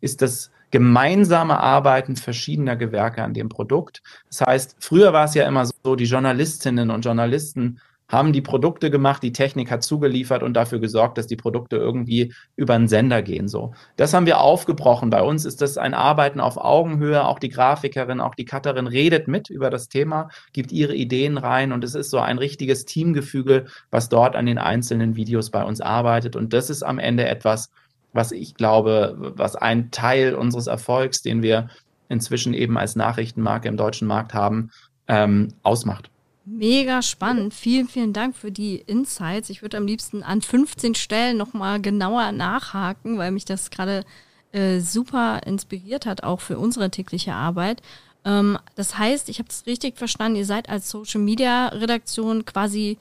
[0.00, 4.02] ist das gemeinsame Arbeiten verschiedener Gewerke an dem Produkt.
[4.28, 7.78] Das heißt, früher war es ja immer so, die Journalistinnen und Journalisten
[8.12, 12.34] haben die Produkte gemacht, die Technik hat zugeliefert und dafür gesorgt, dass die Produkte irgendwie
[12.56, 13.48] über einen Sender gehen.
[13.48, 15.08] So, das haben wir aufgebrochen.
[15.08, 17.24] Bei uns ist das ein Arbeiten auf Augenhöhe.
[17.24, 21.72] Auch die Grafikerin, auch die Cutterin redet mit über das Thema, gibt ihre Ideen rein
[21.72, 25.80] und es ist so ein richtiges Teamgefüge, was dort an den einzelnen Videos bei uns
[25.80, 26.36] arbeitet.
[26.36, 27.70] Und das ist am Ende etwas,
[28.12, 31.70] was ich glaube, was ein Teil unseres Erfolgs, den wir
[32.10, 34.70] inzwischen eben als Nachrichtenmarke im deutschen Markt haben,
[35.08, 36.11] ähm, ausmacht.
[36.44, 37.54] Mega spannend.
[37.54, 39.48] Vielen, vielen Dank für die Insights.
[39.48, 44.04] Ich würde am liebsten an 15 Stellen nochmal genauer nachhaken, weil mich das gerade
[44.50, 47.80] äh, super inspiriert hat, auch für unsere tägliche Arbeit.
[48.24, 52.98] Ähm, das heißt, ich habe es richtig verstanden, ihr seid als Social Media Redaktion quasi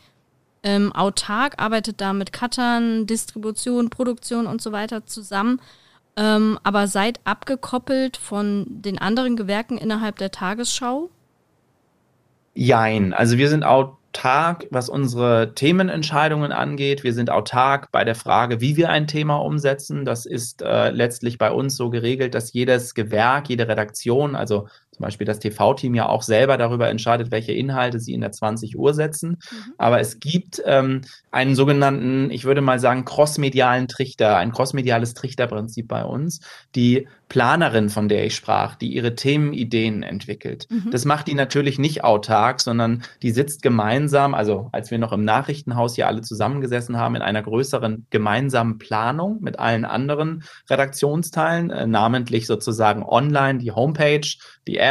[0.64, 5.60] ähm, autark, arbeitet da mit Cuttern, Distribution, Produktion und so weiter zusammen,
[6.16, 11.10] ähm, aber seid abgekoppelt von den anderen Gewerken innerhalb der Tagesschau.
[12.54, 13.14] Jein.
[13.14, 17.04] Also wir sind autark, was unsere Themenentscheidungen angeht.
[17.04, 20.04] Wir sind autark bei der Frage, wie wir ein Thema umsetzen.
[20.04, 24.68] Das ist äh, letztlich bei uns so geregelt, dass jedes Gewerk, jede Redaktion, also
[25.02, 28.78] zum Beispiel das TV-Team ja auch selber darüber entscheidet, welche Inhalte sie in der 20
[28.78, 29.30] Uhr setzen.
[29.30, 29.74] Mhm.
[29.80, 35.88] Aber es gibt ähm, einen sogenannten, ich würde mal sagen, crossmedialen Trichter, ein crossmediales Trichterprinzip
[35.88, 36.42] bei uns.
[36.76, 40.68] Die Planerin, von der ich sprach, die ihre Themenideen entwickelt.
[40.70, 40.92] Mhm.
[40.92, 45.24] Das macht die natürlich nicht autark, sondern die sitzt gemeinsam, also als wir noch im
[45.24, 51.88] Nachrichtenhaus hier alle zusammengesessen haben, in einer größeren gemeinsamen Planung mit allen anderen Redaktionsteilen, äh,
[51.88, 54.28] namentlich sozusagen online, die Homepage,
[54.68, 54.91] die App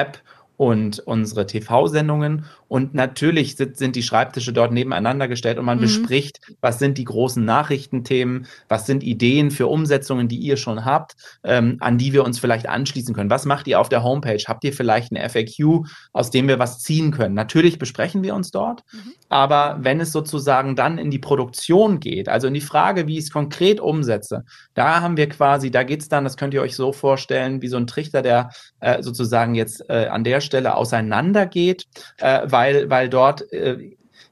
[0.56, 2.44] und unsere TV-Sendungen.
[2.70, 5.82] Und natürlich sind, die Schreibtische dort nebeneinander gestellt und man mhm.
[5.82, 11.16] bespricht, was sind die großen Nachrichtenthemen, was sind Ideen für Umsetzungen, die ihr schon habt,
[11.42, 13.28] ähm, an die wir uns vielleicht anschließen können.
[13.28, 14.38] Was macht ihr auf der Homepage?
[14.46, 17.34] Habt ihr vielleicht eine FAQ, aus dem wir was ziehen können?
[17.34, 19.14] Natürlich besprechen wir uns dort, mhm.
[19.28, 23.24] aber wenn es sozusagen dann in die Produktion geht, also in die Frage, wie ich
[23.24, 26.76] es konkret umsetze, da haben wir quasi, da geht es dann, das könnt ihr euch
[26.76, 31.86] so vorstellen, wie so ein Trichter, der äh, sozusagen jetzt äh, an der Stelle auseinandergeht,
[32.18, 33.90] äh, weil, weil dort äh,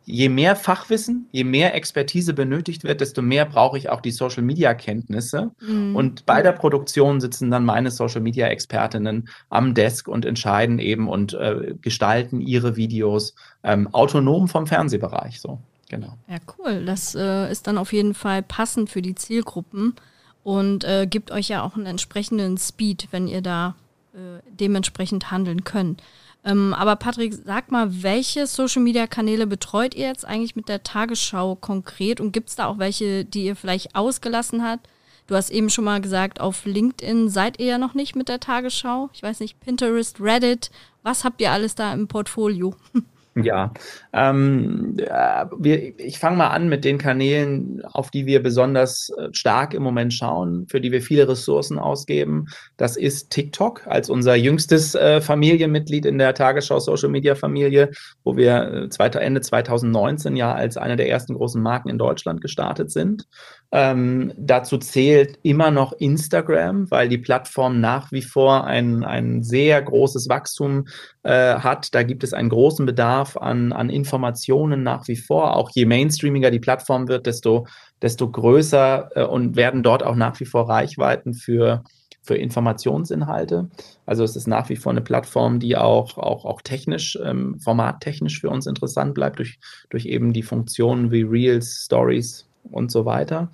[0.08, 4.42] je mehr Fachwissen, je mehr Expertise benötigt wird, desto mehr brauche ich auch die Social
[4.42, 5.50] Media Kenntnisse.
[5.60, 5.94] Mhm.
[5.94, 11.08] Und bei der Produktion sitzen dann meine Social Media Expertinnen am Desk und entscheiden eben
[11.08, 15.42] und äh, gestalten ihre Videos ähm, autonom vom Fernsehbereich.
[15.42, 15.60] So,
[15.90, 16.16] genau.
[16.26, 16.86] Ja, cool.
[16.86, 19.94] Das äh, ist dann auf jeden Fall passend für die Zielgruppen
[20.42, 23.76] und äh, gibt euch ja auch einen entsprechenden Speed, wenn ihr da
[24.14, 26.02] äh, dementsprechend handeln könnt.
[26.48, 32.20] Ähm, aber Patrick, sag mal, welche Social-Media-Kanäle betreut ihr jetzt eigentlich mit der Tagesschau konkret
[32.20, 34.88] und gibt es da auch welche, die ihr vielleicht ausgelassen habt?
[35.26, 38.40] Du hast eben schon mal gesagt, auf LinkedIn seid ihr ja noch nicht mit der
[38.40, 39.10] Tagesschau.
[39.12, 40.70] Ich weiß nicht, Pinterest, Reddit.
[41.02, 42.74] Was habt ihr alles da im Portfolio?
[43.44, 43.72] Ja,
[44.12, 49.28] ähm, äh, wir, ich fange mal an mit den Kanälen, auf die wir besonders äh,
[49.32, 52.46] stark im Moment schauen, für die wir viele Ressourcen ausgeben.
[52.76, 57.90] Das ist TikTok als unser jüngstes äh, Familienmitglied in der Tagesschau Social Media Familie,
[58.24, 62.90] wo wir äh, Ende 2019 ja als eine der ersten großen Marken in Deutschland gestartet
[62.90, 63.26] sind.
[63.70, 69.82] Ähm, dazu zählt immer noch Instagram, weil die Plattform nach wie vor ein, ein sehr
[69.82, 70.86] großes Wachstum
[71.22, 71.94] äh, hat.
[71.94, 75.54] Da gibt es einen großen Bedarf an, an Informationen nach wie vor.
[75.54, 77.66] Auch je mainstreamiger die Plattform wird, desto,
[78.00, 81.84] desto größer äh, und werden dort auch nach wie vor Reichweiten für,
[82.22, 83.68] für Informationsinhalte.
[84.06, 88.40] Also es ist nach wie vor eine Plattform, die auch, auch, auch technisch, ähm, formattechnisch
[88.40, 89.58] für uns interessant bleibt, durch,
[89.90, 93.50] durch eben die Funktionen wie Reels, Stories, und so weiter.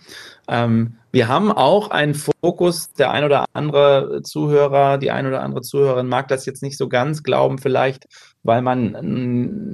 [0.48, 5.62] Ähm, wir haben auch einen Fokus, der ein oder andere Zuhörer, die ein oder andere
[5.62, 8.07] Zuhörerin mag das jetzt nicht so ganz glauben, vielleicht,
[8.42, 8.96] weil man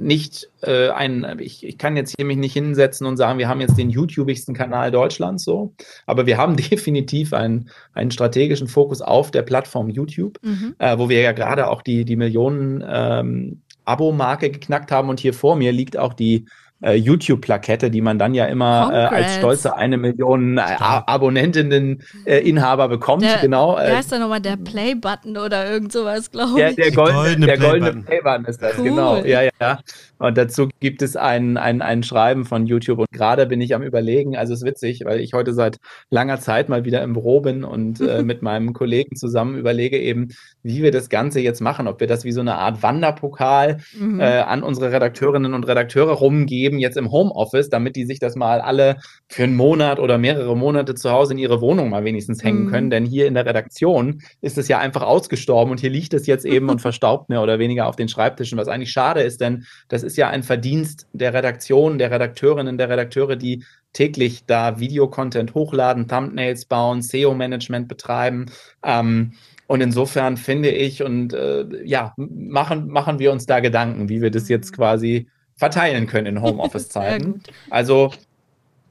[0.03, 3.59] nicht äh, ein, ich, ich kann jetzt hier mich nicht hinsetzen und sagen, wir haben
[3.59, 5.73] jetzt den YouTubigsten Kanal Deutschlands so,
[6.05, 10.75] aber wir haben definitiv einen, einen strategischen Fokus auf der Plattform YouTube, mhm.
[10.77, 15.33] äh, wo wir ja gerade auch die, die Millionen ähm, Abo-Marke geknackt haben und hier
[15.33, 16.45] vor mir liegt auch die
[16.81, 22.89] äh, YouTube-Plakette, die man dann ja immer äh, als stolze eine Million äh, Abonnentinnen-Inhaber äh,
[22.89, 23.23] bekommt.
[23.23, 23.77] Der, genau.
[23.77, 24.41] Wie äh, heißt der nochmal?
[24.41, 26.75] Der Play-Button oder irgend sowas, glaube ich.
[26.75, 29.15] Der, der goldene, der goldene Play-Button ist das, genau.
[29.15, 29.23] cool.
[29.23, 29.27] genau.
[29.27, 29.79] Ja, ja.
[30.21, 32.99] Und dazu gibt es ein, ein, ein Schreiben von YouTube.
[32.99, 35.77] Und gerade bin ich am Überlegen, also es ist witzig, weil ich heute seit
[36.11, 40.29] langer Zeit mal wieder im Büro bin und äh, mit meinem Kollegen zusammen überlege eben,
[40.61, 41.87] wie wir das Ganze jetzt machen.
[41.87, 44.19] Ob wir das wie so eine Art Wanderpokal mhm.
[44.19, 48.61] äh, an unsere Redakteurinnen und Redakteure rumgeben, jetzt im Homeoffice, damit die sich das mal
[48.61, 52.65] alle für einen Monat oder mehrere Monate zu Hause in ihre Wohnung mal wenigstens hängen
[52.65, 52.69] mhm.
[52.69, 52.89] können.
[52.91, 56.45] Denn hier in der Redaktion ist es ja einfach ausgestorben und hier liegt es jetzt
[56.45, 60.03] eben und verstaubt mehr oder weniger auf den Schreibtischen, was eigentlich schade ist, denn das
[60.03, 65.53] ist ist ja ein Verdienst der Redaktion, der Redakteurinnen, der Redakteure, die täglich da Videocontent
[65.53, 68.47] hochladen, Thumbnails bauen, SEO-Management betreiben.
[68.83, 69.33] Ähm,
[69.67, 74.29] und insofern finde ich und äh, ja, machen, machen wir uns da Gedanken, wie wir
[74.29, 74.75] das jetzt mhm.
[74.75, 77.41] quasi verteilen können in Homeoffice-Zeiten.
[77.69, 78.11] Also,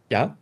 [0.09, 0.39] ja.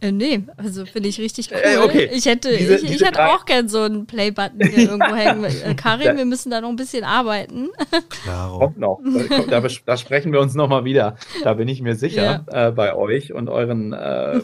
[0.00, 1.62] Äh, nee, also finde ich richtig äh, cool.
[1.64, 2.10] Äh, okay.
[2.12, 5.44] Ich hätte, diese, ich, ich hätte auch gern so einen Play-Button hier irgendwo hängen.
[5.44, 7.68] Äh, Karin, wir müssen da noch ein bisschen arbeiten.
[8.08, 8.58] Klar.
[8.58, 9.00] Kommt noch.
[9.48, 11.16] Da, da, da sprechen wir uns nochmal wieder.
[11.42, 12.68] Da bin ich mir sicher ja.
[12.68, 14.40] äh, bei euch und euren äh,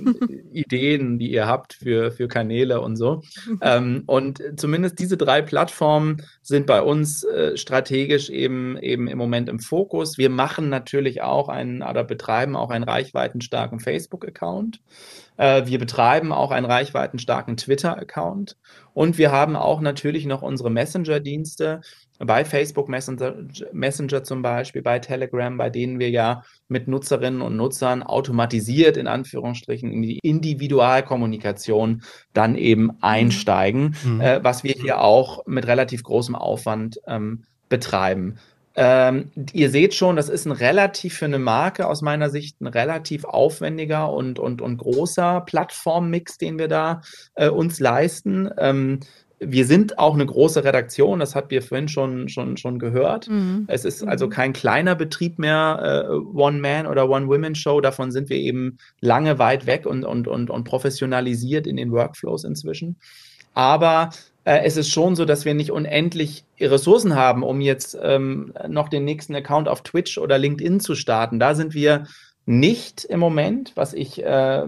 [0.53, 3.23] Ideen, die ihr habt für, für Kanäle und so.
[3.61, 9.49] ähm, und zumindest diese drei Plattformen sind bei uns äh, strategisch eben, eben im Moment
[9.49, 10.19] im Fokus.
[10.19, 14.81] Wir machen natürlich auch einen oder betreiben auch einen reichweitenstarken Facebook-Account.
[15.37, 18.57] Äh, wir betreiben auch einen reichweitenstarken Twitter-Account
[18.93, 21.81] und wir haben auch natürlich noch unsere Messenger-Dienste
[22.19, 23.35] bei Facebook Messenger,
[23.73, 29.09] Messenger zum Beispiel, bei Telegram, bei denen wir ja mit Nutzerinnen und Nutzern automatisiert in
[29.09, 32.99] Anführungsstrichen in die Individualkommunikation dann eben mhm.
[33.01, 34.21] einsteigen, mhm.
[34.21, 38.37] äh, was wir hier auch mit relativ großem Aufwand ähm, betreiben.
[38.77, 42.67] Ähm, ihr seht schon, das ist ein relativ für eine Marke aus meiner Sicht ein
[42.67, 47.01] relativ aufwendiger und, und, und großer Plattformmix, den wir da
[47.37, 48.51] äh, uns leisten.
[48.59, 49.01] Ähm,
[49.39, 53.29] wir sind auch eine große Redaktion, das habt ihr vorhin schon, schon, schon gehört.
[53.29, 53.65] Mhm.
[53.69, 54.31] Es ist also mhm.
[54.31, 57.81] kein kleiner Betrieb mehr, äh, One-Man- oder One-Women-Show.
[57.81, 62.45] Davon sind wir eben lange weit weg und, und, und, und professionalisiert in den Workflows
[62.45, 62.97] inzwischen.
[63.55, 64.11] Aber
[64.45, 68.89] äh, es ist schon so, dass wir nicht unendlich Ressourcen haben, um jetzt ähm, noch
[68.89, 71.39] den nächsten Account auf Twitch oder LinkedIn zu starten.
[71.41, 72.07] Da sind wir
[72.47, 74.65] nicht im Moment, was ich äh,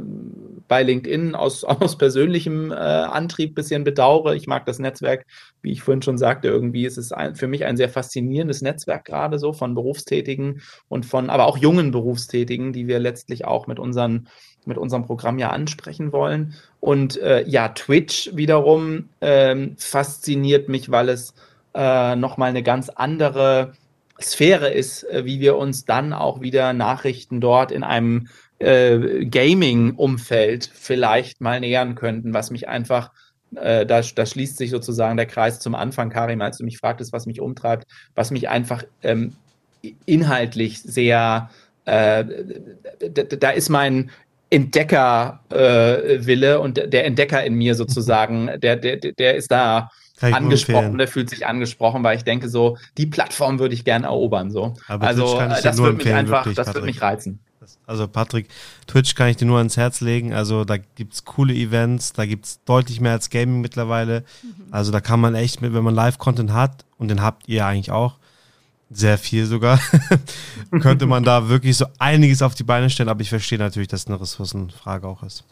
[0.69, 4.35] bei LinkedIn aus, aus persönlichem äh, Antrieb bisschen bedauere.
[4.35, 5.27] Ich mag das Netzwerk,
[5.63, 9.05] wie ich vorhin schon sagte, irgendwie ist es ein, für mich ein sehr faszinierendes Netzwerk
[9.05, 13.79] gerade so von Berufstätigen und von, aber auch jungen Berufstätigen, die wir letztlich auch mit
[13.79, 14.29] unseren
[14.67, 16.55] mit unserem Programm ja ansprechen wollen.
[16.81, 21.35] Und äh, ja, Twitch wiederum ähm, fasziniert mich, weil es
[21.73, 23.75] äh, nochmal eine ganz andere
[24.21, 30.71] Sphäre ist, äh, wie wir uns dann auch wieder Nachrichten dort in einem äh, Gaming-Umfeld
[30.73, 33.11] vielleicht mal nähern könnten, was mich einfach,
[33.55, 37.13] äh, da, da schließt sich sozusagen der Kreis zum Anfang, Karim, als du mich fragtest,
[37.13, 39.35] was mich umtreibt, was mich einfach ähm,
[40.07, 41.51] inhaltlich sehr,
[41.85, 42.25] äh,
[43.39, 44.11] da ist mein
[44.49, 51.09] Entdeckerwille äh, und der Entdecker in mir sozusagen, der, der, der ist da angesprochen, der
[51.09, 54.51] fühlt sich angesprochen, weil ich denke so, die Plattform würde ich gerne erobern.
[54.51, 54.75] So.
[54.89, 57.41] Aber also das würde mich einfach, wirklich, das würde mich reizen.
[57.87, 58.49] Also Patrick,
[58.87, 60.33] Twitch kann ich dir nur ans Herz legen.
[60.33, 64.25] Also da gibt es coole Events, da gibt es deutlich mehr als Gaming mittlerweile.
[64.43, 64.73] Mhm.
[64.73, 67.91] Also da kann man echt mit, wenn man Live-Content hat, und den habt ihr eigentlich
[67.91, 68.19] auch,
[68.89, 69.81] sehr viel sogar,
[70.81, 73.09] könnte man da wirklich so einiges auf die Beine stellen.
[73.09, 75.45] Aber ich verstehe natürlich, dass es eine Ressourcenfrage auch ist.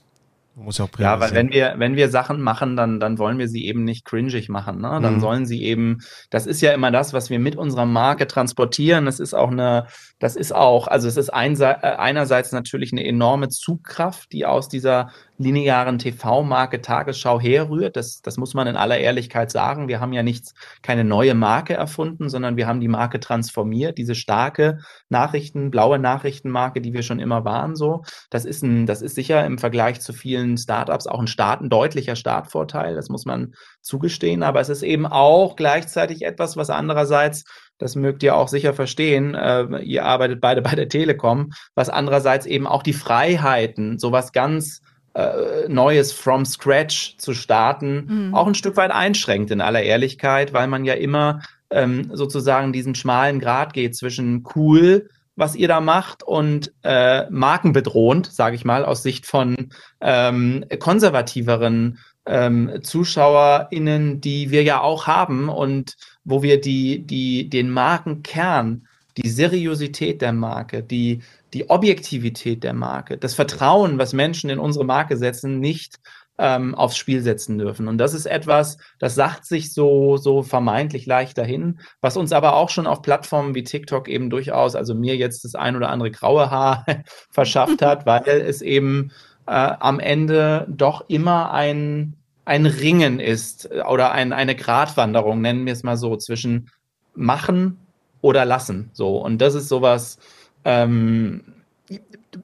[0.57, 3.49] Muss ja auch Ja, weil wenn wir, wenn wir Sachen machen, dann, dann wollen wir
[3.49, 4.81] sie eben nicht cringig machen.
[4.81, 5.01] Ne?
[5.03, 5.21] Dann mhm.
[5.21, 5.99] sollen sie eben,
[6.31, 9.07] das ist ja immer das, was wir mit unserer Marke transportieren.
[9.07, 9.89] Das ist auch eine,
[10.21, 14.69] das ist auch, also es ist ein, äh, einerseits natürlich eine enorme Zugkraft, die aus
[14.69, 17.97] dieser linearen TV-Marke Tagesschau herrührt.
[17.97, 19.89] Das, das muss man in aller Ehrlichkeit sagen.
[19.89, 23.99] Wir haben ja nichts, keine neue Marke erfunden, sondern wir haben die Marke transformiert.
[23.99, 28.03] Diese starke Nachrichten, blaue Nachrichtenmarke, die wir schon immer waren, so.
[28.31, 31.71] Das ist ein, das ist sicher im Vergleich zu vielen Startups auch ein Start, ein
[31.71, 32.95] deutlicher Startvorteil.
[32.95, 34.43] Das muss man zugestehen.
[34.43, 37.45] Aber es ist eben auch gleichzeitig etwas, was andererseits
[37.79, 39.35] das mögt ihr auch sicher verstehen.
[39.35, 44.81] Äh, ihr arbeitet beide bei der Telekom, was andererseits eben auch die Freiheiten, sowas ganz
[45.15, 48.35] äh, Neues from scratch zu starten, mhm.
[48.35, 52.95] auch ein Stück weit einschränkt in aller Ehrlichkeit, weil man ja immer ähm, sozusagen diesen
[52.95, 58.85] schmalen Grad geht zwischen cool, was ihr da macht und äh, markenbedrohend, sage ich mal,
[58.85, 66.61] aus Sicht von ähm, konservativeren ähm, ZuschauerInnen, die wir ja auch haben und wo wir
[66.61, 71.21] die, die, den Markenkern, die Seriosität der Marke, die,
[71.55, 76.01] die Objektivität der Marke, das Vertrauen, was Menschen in unsere Marke setzen, nicht
[76.37, 77.87] ähm, aufs Spiel setzen dürfen.
[77.87, 82.57] Und das ist etwas, das sagt sich so, so vermeintlich leicht dahin, was uns aber
[82.57, 86.11] auch schon auf Plattformen wie TikTok eben durchaus, also mir jetzt das ein oder andere
[86.11, 86.85] graue Haar
[87.31, 89.13] verschafft hat, weil es eben
[89.47, 92.15] äh, am Ende doch immer ein,
[92.45, 96.69] ein Ringen ist oder ein, eine Gratwanderung, nennen wir es mal so, zwischen
[97.15, 97.79] machen
[98.23, 98.91] oder lassen.
[98.93, 99.19] So.
[99.19, 100.19] Und das ist sowas,
[100.65, 101.43] ähm,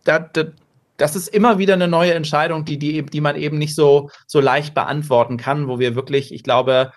[0.05, 0.45] da, da,
[0.97, 4.41] das ist immer wieder eine neue Entscheidung, die, die, die man eben nicht so, so
[4.41, 6.93] leicht beantworten kann, wo wir wirklich, ich glaube,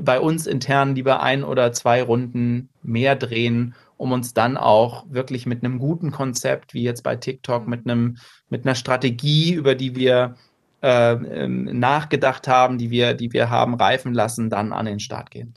[0.00, 5.46] bei uns intern lieber ein oder zwei Runden mehr drehen, um uns dann auch wirklich
[5.46, 8.16] mit einem guten Konzept, wie jetzt bei TikTok, mit einem,
[8.48, 10.34] mit einer Strategie, über die wir
[10.82, 15.30] äh, ähm, nachgedacht haben, die wir, die wir haben reifen lassen, dann an den Start
[15.30, 15.54] gehen.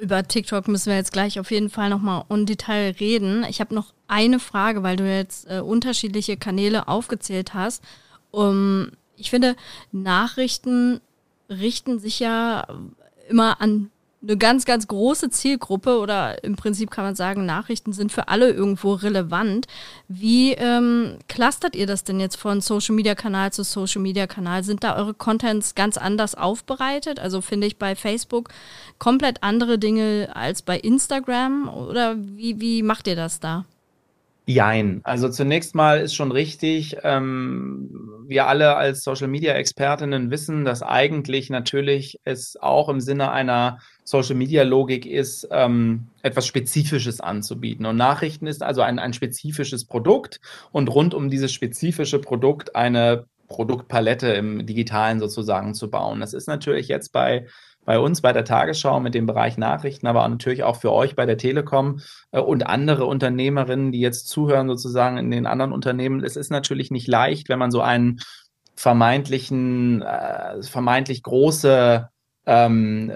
[0.00, 3.44] Über TikTok müssen wir jetzt gleich auf jeden Fall nochmal im Detail reden.
[3.48, 7.82] Ich habe noch eine Frage, weil du jetzt äh, unterschiedliche Kanäle aufgezählt hast.
[8.30, 9.56] Um, ich finde,
[9.92, 11.00] Nachrichten
[11.48, 12.66] richten sich ja
[13.28, 13.90] immer an
[14.26, 18.50] eine ganz, ganz große Zielgruppe oder im Prinzip kann man sagen, Nachrichten sind für alle
[18.50, 19.66] irgendwo relevant.
[20.08, 24.64] Wie ähm, clustert ihr das denn jetzt von Social Media Kanal zu Social Media Kanal?
[24.64, 27.20] Sind da eure Contents ganz anders aufbereitet?
[27.20, 28.48] Also finde ich bei Facebook
[28.98, 33.64] komplett andere Dinge als bei Instagram oder wie, wie macht ihr das da?
[34.48, 35.00] Jein.
[35.02, 37.90] Also zunächst mal ist schon richtig, ähm,
[38.28, 43.80] wir alle als Social Media Expertinnen wissen, dass eigentlich natürlich es auch im Sinne einer
[44.08, 47.86] Social Media Logik ist, ähm, etwas Spezifisches anzubieten.
[47.86, 50.40] Und Nachrichten ist also ein, ein spezifisches Produkt
[50.70, 56.20] und rund um dieses spezifische Produkt eine Produktpalette im Digitalen sozusagen zu bauen.
[56.20, 57.46] Das ist natürlich jetzt bei
[57.84, 61.24] bei uns bei der Tagesschau mit dem Bereich Nachrichten, aber natürlich auch für euch bei
[61.24, 62.00] der Telekom
[62.32, 66.22] äh, und andere Unternehmerinnen, die jetzt zuhören sozusagen in den anderen Unternehmen.
[66.22, 68.18] Es ist natürlich nicht leicht, wenn man so einen
[68.74, 72.08] vermeintlichen, äh, vermeintlich große
[72.44, 73.12] ähm,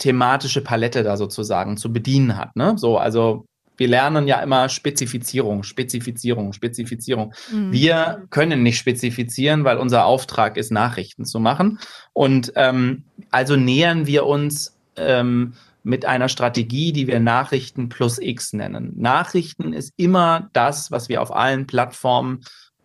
[0.00, 2.56] thematische Palette da sozusagen zu bedienen hat.
[2.56, 2.74] Ne?
[2.76, 7.32] So, also wir lernen ja immer Spezifizierung, Spezifizierung, Spezifizierung.
[7.50, 7.72] Mhm.
[7.72, 11.78] Wir können nicht spezifizieren, weil unser Auftrag ist, Nachrichten zu machen.
[12.12, 18.52] Und ähm, also nähern wir uns ähm, mit einer Strategie, die wir Nachrichten plus X
[18.52, 18.92] nennen.
[18.96, 22.40] Nachrichten ist immer das, was wir auf allen Plattformen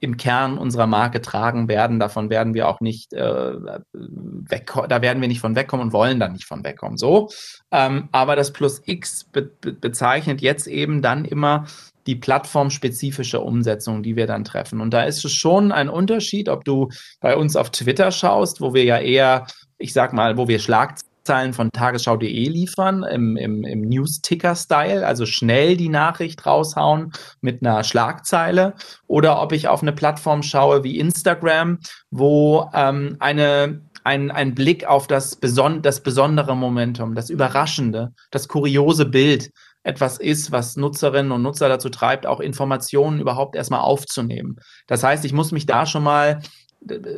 [0.06, 2.00] im Kern unserer Marke tragen werden.
[2.00, 3.54] Davon werden wir auch nicht äh,
[3.91, 6.97] weg, da werden wir nicht von wegkommen und wollen da nicht von wegkommen.
[6.97, 7.30] So,
[7.72, 11.66] ähm, aber das Plus X be bezeichnet jetzt eben dann immer
[12.06, 14.80] die plattformspezifische Umsetzung, die wir dann treffen.
[14.80, 16.89] Und da ist es schon ein Unterschied, ob du
[17.20, 19.47] bei uns auf Twitter schaust, wo wir ja eher,
[19.80, 25.26] ich sag mal, wo wir Schlagzeilen Schlagzeilen von tagesschau.de liefern im, im, im News-Ticker-Style, also
[25.26, 28.76] schnell die Nachricht raushauen mit einer Schlagzeile,
[29.07, 31.80] oder ob ich auf eine Plattform schaue wie Instagram,
[32.11, 38.47] wo ähm, eine ein, ein Blick auf das, Beson das besondere Momentum, das Überraschende, das
[38.47, 39.49] kuriose Bild
[39.82, 44.57] etwas ist, was Nutzerinnen und Nutzer dazu treibt, auch Informationen überhaupt erstmal aufzunehmen.
[44.86, 46.41] Das heißt, ich muss mich da schon mal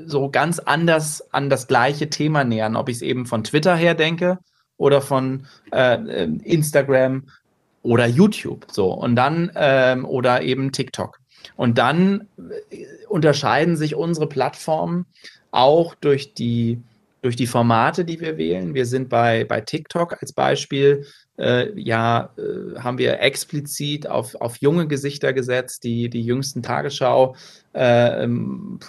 [0.06, 3.96] so ganz anders an das gleiche Thema nähern, ob ich es eben von Twitter her
[3.96, 4.40] denke
[4.78, 7.28] oder von äh, ähm, Instagram
[7.84, 11.20] oder YouTube so und dann ähm, oder eben TikTok.
[11.56, 12.28] Und dann
[12.70, 15.06] äh, unterscheiden sich unsere Plattformen
[15.52, 16.82] auch durch die
[17.22, 18.74] durch die Formate, die wir wählen.
[18.74, 21.06] Wir sind bei, bei TikTok als Beispiel
[21.38, 27.36] äh, ja, äh, haben wir explizit auf, auf junge Gesichter gesetzt, die, die jüngsten Tagesschau
[27.74, 28.80] äh, ähm,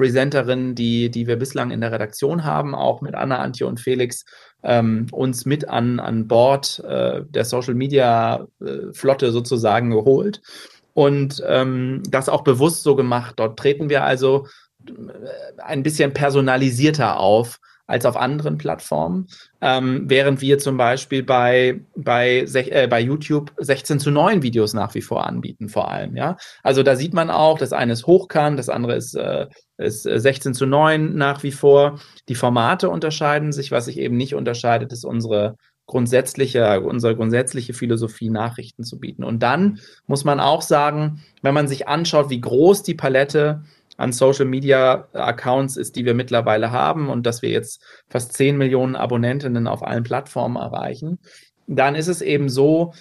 [0.74, 4.24] die, die wir bislang in der Redaktion haben, auch mit Anna, Antje und Felix,
[4.62, 10.40] ähm, uns mit an, an Bord äh, der Social Media äh, sozusagen geholt.
[10.94, 13.34] Und ähm, das auch bewusst so gemacht.
[13.36, 14.49] Dort treten wir also
[14.86, 19.26] äh, ein bisschen personalisierter auf als auf anderen Plattformen,
[19.62, 24.95] ähm, während wir zum Beispiel bei, bei, äh, bei YouTube 16 zu 9 Videos nach
[24.95, 26.14] wie vor anbieten, vor allem.
[26.14, 26.36] Ja?
[26.62, 29.47] Also da sieht man auch, das eine ist hochkant, das andere ist, äh,
[29.78, 31.99] ist 16 zu 9 nach wie vor.
[32.28, 38.28] Die Formate unterscheiden sich, was sich eben nicht unterscheidet, ist unsere grundsätzliche, unsere grundsätzliche Philosophie,
[38.28, 39.24] Nachrichten zu bieten.
[39.24, 43.62] Und dann muss man auch sagen, wenn man sich anschaut, wie groß die Palette
[43.99, 48.57] an Social Media Accounts ist, die wir mittlerweile haben und dass wir jetzt fast 10
[48.57, 51.18] Millionen Abonnentinnen auf allen Plattformen erreichen,
[51.66, 52.94] dann ist es eben so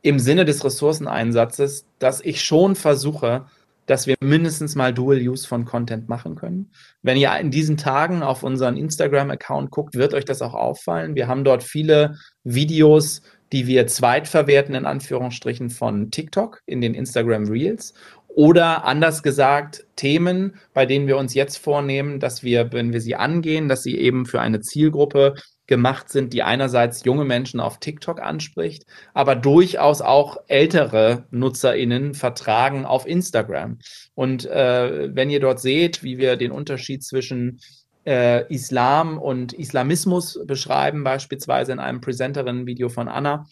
[0.00, 3.46] im Sinne des Ressourceneinsatzes, dass ich schon versuche,
[3.86, 6.70] dass wir mindestens mal Dual Use von Content machen können.
[7.02, 11.14] Wenn ihr in diesen Tagen auf unseren Instagram-Account guckt, wird euch das auch auffallen.
[11.14, 17.48] Wir haben dort viele Videos, die wir zweitverwerten, in Anführungsstrichen, von TikTok in den Instagram
[17.48, 17.94] Reels
[18.28, 23.16] oder anders gesagt, Themen, bei denen wir uns jetzt vornehmen, dass wir, wenn wir sie
[23.16, 25.34] angehen, dass sie eben für eine Zielgruppe
[25.66, 32.84] gemacht sind, die einerseits junge Menschen auf TikTok anspricht, aber durchaus auch ältere NutzerInnen vertragen
[32.84, 33.78] auf Instagram.
[34.14, 37.60] Und äh, wenn ihr dort seht, wie wir den Unterschied zwischen
[38.06, 43.46] äh, Islam und Islamismus beschreiben, beispielsweise in einem Presenterinnen-Video von Anna,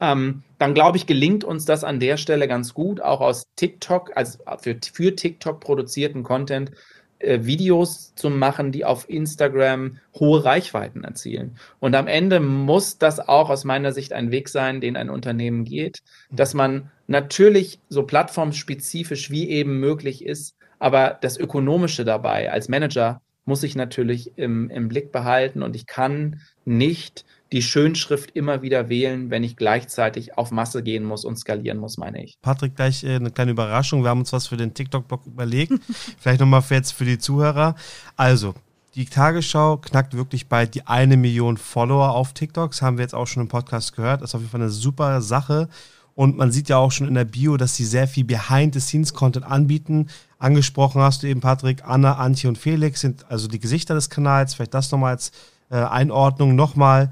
[0.00, 4.12] ähm, dann glaube ich, gelingt uns das an der Stelle ganz gut, auch aus TikTok,
[4.16, 6.72] also für, für TikTok produzierten Content,
[7.20, 11.56] äh, Videos zu machen, die auf Instagram hohe Reichweiten erzielen.
[11.80, 15.64] Und am Ende muss das auch aus meiner Sicht ein Weg sein, den ein Unternehmen
[15.64, 15.98] geht,
[16.30, 23.20] dass man natürlich so plattformspezifisch wie eben möglich ist, aber das Ökonomische dabei als Manager
[23.44, 28.88] muss ich natürlich im, im Blick behalten und ich kann nicht die Schönschrift immer wieder
[28.88, 32.38] wählen, wenn ich gleichzeitig auf Masse gehen muss und skalieren muss, meine ich.
[32.42, 34.02] Patrick, gleich äh, eine kleine Überraschung.
[34.02, 35.72] Wir haben uns was für den TikTok-Blog überlegt.
[36.18, 37.74] Vielleicht nochmal jetzt für die Zuhörer.
[38.16, 38.54] Also,
[38.94, 42.72] die Tagesschau knackt wirklich bald die eine Million Follower auf TikTok.
[42.72, 44.20] Das haben wir jetzt auch schon im Podcast gehört.
[44.20, 45.68] Das ist auf jeden Fall eine super Sache.
[46.14, 50.08] Und man sieht ja auch schon in der Bio, dass sie sehr viel Behind-the-Scenes-Content anbieten.
[50.38, 54.54] Angesprochen hast du eben, Patrick, Anna, Antje und Felix sind also die Gesichter des Kanals.
[54.54, 55.30] Vielleicht das nochmal als
[55.70, 57.10] äh, Einordnung nochmal.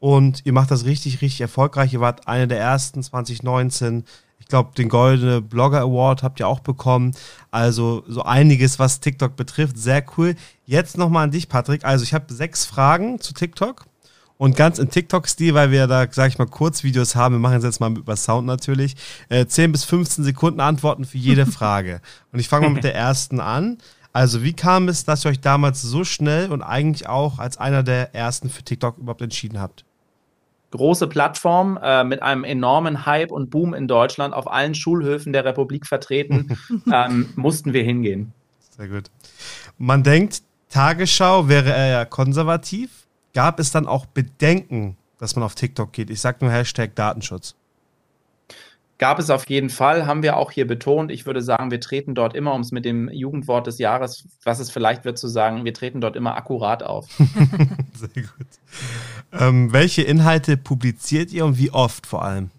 [0.00, 1.92] Und ihr macht das richtig, richtig erfolgreich.
[1.92, 4.04] Ihr wart eine der ersten 2019.
[4.38, 7.14] Ich glaube, den Goldene Blogger Award habt ihr auch bekommen.
[7.50, 9.76] Also so einiges, was TikTok betrifft.
[9.76, 10.36] Sehr cool.
[10.64, 11.84] Jetzt nochmal an dich, Patrick.
[11.84, 13.86] Also ich habe sechs Fragen zu TikTok.
[14.38, 17.64] Und ganz in TikTok-Stil, weil wir da, sag ich mal, Kurzvideos haben, wir machen es
[17.64, 18.94] jetzt mal über Sound natürlich,
[19.28, 22.00] äh, 10 bis 15 Sekunden Antworten für jede Frage.
[22.32, 23.78] Und ich fange mal mit der ersten an.
[24.12, 27.82] Also, wie kam es, dass ihr euch damals so schnell und eigentlich auch als einer
[27.82, 29.84] der ersten für TikTok überhaupt entschieden habt?
[30.70, 35.44] große Plattform äh, mit einem enormen Hype und Boom in Deutschland auf allen Schulhöfen der
[35.44, 36.58] Republik vertreten,
[36.92, 38.32] ähm, mussten wir hingehen.
[38.76, 39.10] Sehr gut.
[39.78, 43.06] Man denkt, Tagesschau wäre eher konservativ.
[43.34, 46.10] Gab es dann auch Bedenken, dass man auf TikTok geht?
[46.10, 47.54] Ich sage nur Hashtag Datenschutz.
[48.98, 51.12] Gab es auf jeden Fall, haben wir auch hier betont.
[51.12, 54.58] Ich würde sagen, wir treten dort immer, um es mit dem Jugendwort des Jahres, was
[54.58, 57.06] es vielleicht wird zu sagen, wir treten dort immer akkurat auf.
[57.94, 58.48] Sehr gut.
[59.32, 62.50] Ähm, welche Inhalte publiziert ihr und wie oft vor allem?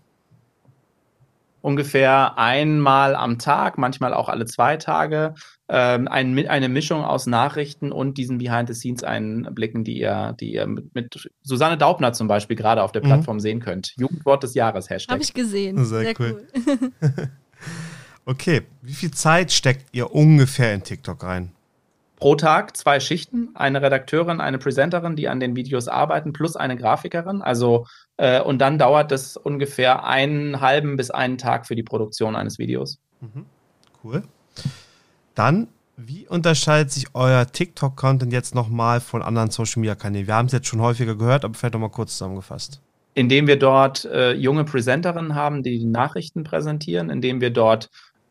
[1.62, 5.34] Ungefähr einmal am Tag, manchmal auch alle zwei Tage,
[5.68, 11.30] ähm, ein, eine Mischung aus Nachrichten und diesen Behind-the-Scenes-Einblicken, die ihr, die ihr mit, mit,
[11.44, 13.08] Susanne Daubner zum Beispiel gerade auf der mhm.
[13.08, 13.94] Plattform sehen könnt.
[13.98, 15.14] Jugendwort des Jahres, Hashtag.
[15.14, 15.84] Habe ich gesehen.
[15.86, 16.48] Sehr, Sehr cool.
[16.56, 16.92] cool.
[18.26, 21.52] okay, wie viel Zeit steckt ihr ungefähr in TikTok rein?
[22.20, 26.76] Pro Tag zwei Schichten, eine Redakteurin, eine Presenterin, die an den Videos arbeiten, plus eine
[26.76, 27.42] Grafikerin.
[27.42, 32.36] Also äh, und dann dauert es ungefähr einen halben bis einen Tag für die Produktion
[32.36, 33.00] eines Videos.
[33.22, 33.46] Mhm.
[34.04, 34.24] Cool.
[35.36, 40.28] Dann, wie unterscheidet sich euer TikTok-Content jetzt nochmal von anderen Social-Media-Kanälen?
[40.28, 42.82] Wir haben es jetzt schon häufiger gehört, aber vielleicht nochmal kurz zusammengefasst.
[43.14, 47.90] Indem wir dort äh, junge Presenterinnen haben, die die Nachrichten präsentieren, indem wir dort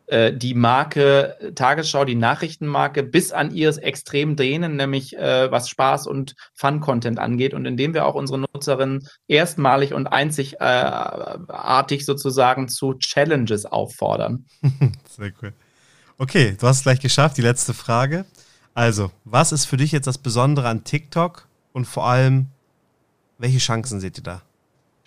[0.09, 6.07] äh, die Marke Tagesschau, die Nachrichtenmarke bis an ihres Extrem drehen, nämlich äh, was Spaß
[6.07, 13.65] und Fun-Content angeht und indem wir auch unsere Nutzerinnen erstmalig und einzigartig sozusagen zu Challenges
[13.67, 14.45] auffordern.
[15.07, 15.53] Sehr cool.
[16.17, 17.37] Okay, du hast es gleich geschafft.
[17.37, 18.25] Die letzte Frage.
[18.73, 22.47] Also, was ist für dich jetzt das Besondere an TikTok und vor allem,
[23.37, 24.41] welche Chancen seht ihr da?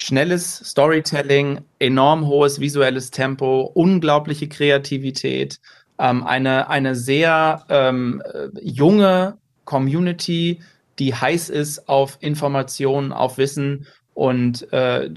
[0.03, 5.61] Schnelles Storytelling, enorm hohes visuelles Tempo, unglaubliche Kreativität,
[5.99, 8.23] ähm, eine, eine sehr ähm,
[8.61, 10.61] junge Community,
[10.99, 15.09] die heiß ist auf Informationen, auf Wissen und äh,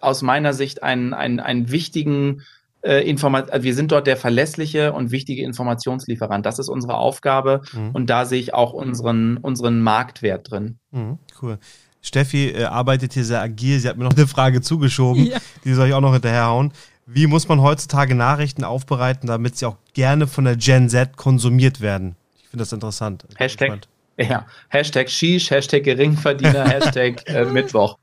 [0.00, 2.42] aus meiner Sicht einen, einen, einen wichtigen
[2.82, 6.44] äh, Informat also wir sind dort der verlässliche und wichtige Informationslieferant.
[6.46, 7.90] Das ist unsere Aufgabe mhm.
[7.90, 10.78] und da sehe ich auch unseren, unseren Marktwert drin.
[10.90, 11.58] Mhm, cool.
[12.02, 13.78] Steffi äh, arbeitet hier sehr agil.
[13.78, 15.26] Sie hat mir noch eine Frage zugeschoben.
[15.26, 15.38] Ja.
[15.64, 16.72] Die soll ich auch noch hinterherhauen.
[17.06, 21.80] Wie muss man heutzutage Nachrichten aufbereiten, damit sie auch gerne von der Gen Z konsumiert
[21.80, 22.16] werden?
[22.42, 23.24] Ich finde das interessant.
[23.36, 23.80] Hashtag
[24.28, 27.98] ja, Hashtag Shish, Hashtag Geringverdiener, Hashtag äh, Mittwoch.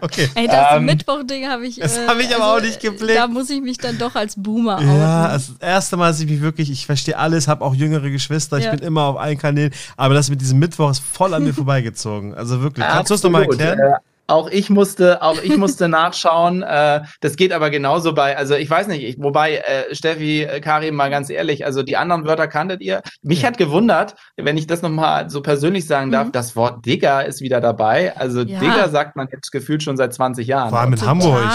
[0.00, 0.28] okay.
[0.34, 1.76] Ey, das ähm, Mittwoch-Ding habe ich.
[1.76, 3.18] Das habe ich äh, aber also, auch nicht geblickt.
[3.18, 6.28] Da muss ich mich dann doch als Boomer Ja, das, das erste Mal, dass ich
[6.28, 8.64] mich wirklich, ich verstehe alles, habe auch jüngere Geschwister, ja.
[8.64, 11.54] ich bin immer auf allen Kanälen, aber das mit diesem Mittwoch ist voll an mir
[11.54, 12.34] vorbeigezogen.
[12.34, 12.86] Also wirklich.
[12.86, 13.78] Kannst du es nochmal erklären?
[13.78, 13.92] Äh,
[14.26, 16.62] auch ich musste, auch ich musste nachschauen.
[16.62, 20.60] Äh, das geht aber genauso bei, also ich weiß nicht, ich, wobei, äh, Steffi, äh,
[20.60, 23.02] Karim, mal ganz ehrlich, also die anderen Wörter kanntet ihr.
[23.22, 23.48] Mich ja.
[23.48, 26.32] hat gewundert, wenn ich das nochmal so persönlich sagen darf, mhm.
[26.32, 28.16] das Wort Digger ist wieder dabei.
[28.16, 28.58] Also ja.
[28.58, 30.70] Digger sagt man jetzt gefühlt schon seit 20 Jahren.
[30.70, 31.10] Vor allem in Total.
[31.10, 31.50] Hamburg.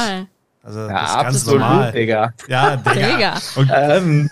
[0.61, 1.91] Also, ja, das ist ganz normal.
[1.93, 2.33] Digga.
[2.47, 3.35] Ja, Digga.
[3.57, 3.95] Digga.
[3.95, 4.29] Ähm,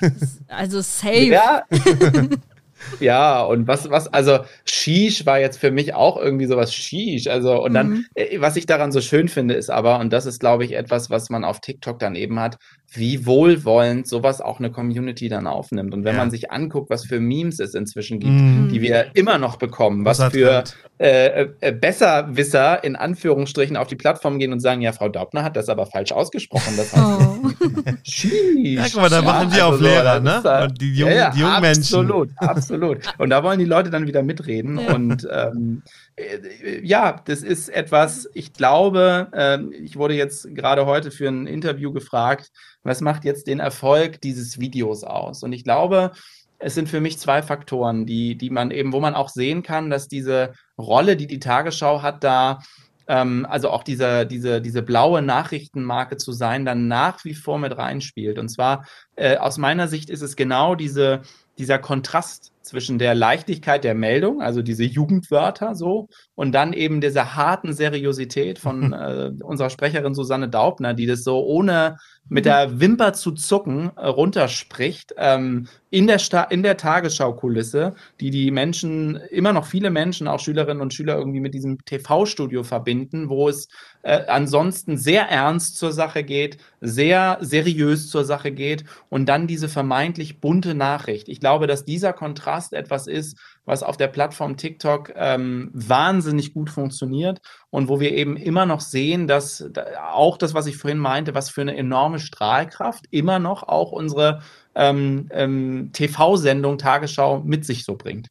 [0.48, 1.26] also safe.
[1.26, 1.64] Ja.
[3.00, 7.28] Ja, und was, was, also Shish war jetzt für mich auch irgendwie sowas Shish.
[7.28, 8.06] Also, und dann, mhm.
[8.16, 11.10] Äh, was ich daran so schön finde, ist aber, und das ist, glaube ich, etwas,
[11.10, 12.58] was man auf TikTok dann eben hat,
[12.92, 15.94] wie wohlwollend sowas auch eine Community dann aufnimmt.
[15.94, 16.22] Und wenn ja.
[16.22, 18.70] man sich anguckt, was für Memes es inzwischen gibt, mhm.
[18.70, 20.64] die wir immer noch bekommen, was, was für
[21.00, 25.56] äh, äh, Besserwisser in Anführungsstrichen auf die Plattform gehen und sagen, ja, Frau Daubner hat
[25.56, 26.74] das aber falsch ausgesprochen.
[26.76, 27.50] Das heißt, oh.
[28.64, 30.64] ja, guck mal, da machen die also auch Lehrer, ne?
[30.64, 32.48] Und die jungen, ja, die jungen absolut, Menschen.
[32.50, 34.80] Absolut, Und da wollen die Leute dann wieder mitreden.
[34.80, 35.84] Und ähm,
[36.16, 41.46] äh, ja, das ist etwas, ich glaube, äh, ich wurde jetzt gerade heute für ein
[41.46, 45.44] Interview gefragt, was macht jetzt den Erfolg dieses Videos aus?
[45.44, 46.12] Und ich glaube,
[46.60, 49.90] es sind für mich zwei Faktoren, die, die man eben, wo man auch sehen kann,
[49.90, 52.60] dass diese Rolle, die die Tagesschau hat, da
[53.08, 57.78] ähm, also auch diese, diese, diese blaue Nachrichtenmarke zu sein, dann nach wie vor mit
[57.78, 58.38] reinspielt.
[58.38, 58.86] Und zwar
[59.16, 61.22] äh, aus meiner Sicht ist es genau diese,
[61.58, 67.36] dieser Kontrast zwischen der Leichtigkeit der Meldung, also diese Jugendwörter so, und dann eben dieser
[67.36, 71.98] harten Seriosität von äh, unserer Sprecherin Susanne Daubner, die das so ohne
[72.30, 78.30] mit der Wimper zu zucken äh, runterspricht, ähm, in der, Sta in der Tagesschau-Kulisse, die
[78.30, 83.30] die Menschen, immer noch viele Menschen, auch Schülerinnen und Schüler irgendwie mit diesem TV-Studio verbinden,
[83.30, 83.70] wo es
[84.04, 89.70] äh, ansonsten sehr ernst zur Sache geht, sehr seriös zur Sache geht und dann diese
[89.70, 91.30] vermeintlich bunte Nachricht.
[91.30, 93.38] Ich glaube, dass dieser Kontrast etwas ist,
[93.68, 97.40] was auf der Plattform TikTok ähm, wahnsinnig gut funktioniert
[97.70, 99.70] und wo wir eben immer noch sehen, dass
[100.10, 104.42] auch das, was ich vorhin meinte, was für eine enorme Strahlkraft immer noch auch unsere
[104.74, 108.28] ähm, ähm, TV-Sendung Tagesschau mit sich so bringt.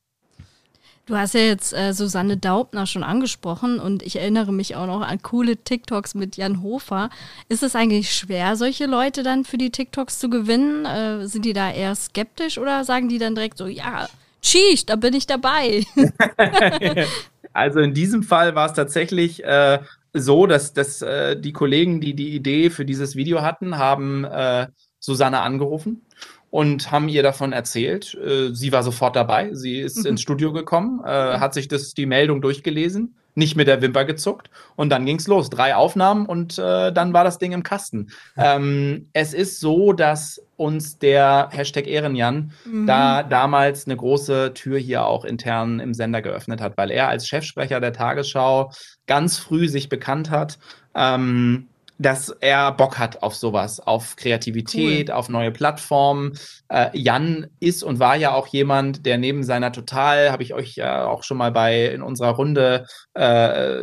[1.04, 5.02] Du hast ja jetzt äh, Susanne Daubner schon angesprochen und ich erinnere mich auch noch
[5.02, 7.10] an coole TikToks mit Jan Hofer.
[7.48, 10.84] Ist es eigentlich schwer, solche Leute dann für die TikToks zu gewinnen?
[10.84, 14.08] Äh, sind die da eher skeptisch oder sagen die dann direkt so, ja,
[14.42, 15.84] Sheesh, da bin ich dabei.
[17.52, 19.80] also in diesem Fall war es tatsächlich äh,
[20.12, 24.68] so, dass, dass äh, die Kollegen, die die Idee für dieses Video hatten, haben äh,
[24.98, 26.02] Susanne angerufen
[26.50, 28.14] und haben ihr davon erzählt.
[28.14, 29.52] Äh, sie war sofort dabei.
[29.52, 30.06] Sie ist mhm.
[30.06, 34.50] ins Studio gekommen, äh, hat sich das, die Meldung durchgelesen nicht mit der Wimper gezuckt
[34.74, 35.50] und dann ging's los.
[35.50, 38.08] Drei Aufnahmen und äh, dann war das Ding im Kasten.
[38.36, 42.86] Ähm, es ist so, dass uns der Hashtag Ehrenjan mhm.
[42.86, 47.28] da damals eine große Tür hier auch intern im Sender geöffnet hat, weil er als
[47.28, 48.72] Chefsprecher der Tagesschau
[49.06, 50.58] ganz früh sich bekannt hat.
[50.94, 51.68] Ähm,
[51.98, 55.14] dass er Bock hat auf sowas, auf Kreativität, cool.
[55.14, 56.32] auf neue Plattformen.
[56.68, 60.76] Äh, Jan ist und war ja auch jemand, der neben seiner Total, habe ich euch
[60.76, 63.76] ja auch schon mal bei in unserer Runde äh,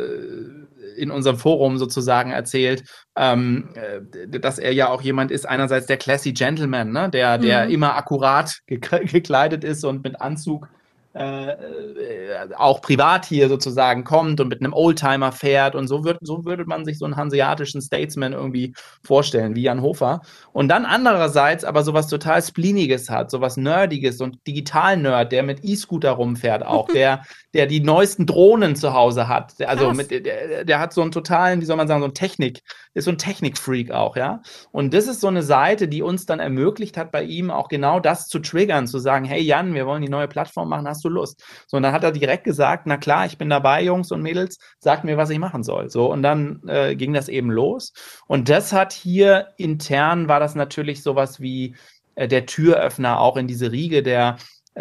[0.96, 2.84] in unserem Forum sozusagen erzählt,
[3.16, 7.10] ähm, äh, dass er ja auch jemand ist, einerseits der Classy Gentleman, ne?
[7.10, 7.72] der, der mhm.
[7.72, 10.68] immer akkurat gekleidet ist und mit Anzug
[11.14, 16.18] äh, äh, auch privat hier sozusagen kommt und mit einem Oldtimer fährt und so wird
[16.22, 20.22] so würde man sich so einen hanseatischen Statesman irgendwie vorstellen wie Jan Hofer.
[20.52, 25.62] Und dann andererseits aber sowas total spleeniges hat sowas nerdiges und digital Nerd der mit
[25.62, 29.54] E-Scooter rumfährt auch der der die neuesten Drohnen zu Hause hat.
[29.64, 32.62] Also mit, der, der hat so einen totalen wie soll man sagen so ein Technik
[32.94, 34.42] ist so ein Technikfreak auch ja.
[34.72, 38.00] Und das ist so eine Seite die uns dann ermöglicht hat bei ihm auch genau
[38.00, 41.08] das zu triggern zu sagen hey Jan wir wollen die neue Plattform machen hast du
[41.08, 41.42] Lust?
[41.66, 44.58] So, und dann hat er direkt gesagt, na klar, ich bin dabei, Jungs und Mädels,
[44.78, 45.90] sagt mir, was ich machen soll.
[45.90, 47.92] So, und dann äh, ging das eben los.
[48.26, 51.74] Und das hat hier intern, war das natürlich sowas wie
[52.14, 54.36] äh, der Türöffner auch in diese Riege der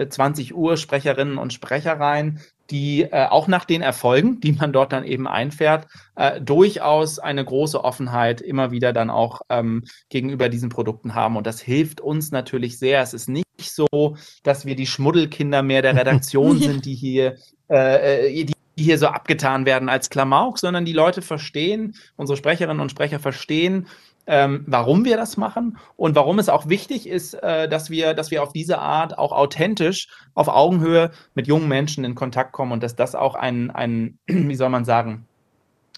[0.09, 4.73] 20 äh, Uhr Sprecherinnen und Sprecher rein, die äh, auch nach den Erfolgen, die man
[4.73, 10.49] dort dann eben einfährt, äh, durchaus eine große Offenheit immer wieder dann auch ähm, gegenüber
[10.49, 11.37] diesen Produkten haben.
[11.37, 13.01] Und das hilft uns natürlich sehr.
[13.01, 13.42] Es ist nicht
[13.75, 17.37] so, dass wir die Schmuddelkinder mehr der Redaktion sind, die hier,
[17.69, 22.37] äh, äh, die die hier so abgetan werden als Klamauk, sondern die Leute verstehen, unsere
[22.37, 23.87] Sprecherinnen und Sprecher verstehen,
[24.25, 28.31] ähm, warum wir das machen und warum es auch wichtig ist, äh, dass, wir, dass
[28.31, 32.83] wir auf diese Art auch authentisch auf Augenhöhe mit jungen Menschen in Kontakt kommen und
[32.83, 35.25] dass das auch ein, ein wie soll man sagen,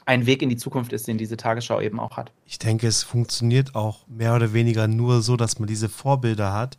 [0.08, 2.32] ein Weg in die Zukunft ist, den diese Tagesschau eben auch hat.
[2.46, 6.78] Ich denke, es funktioniert auch mehr oder weniger nur so, dass man diese Vorbilder hat,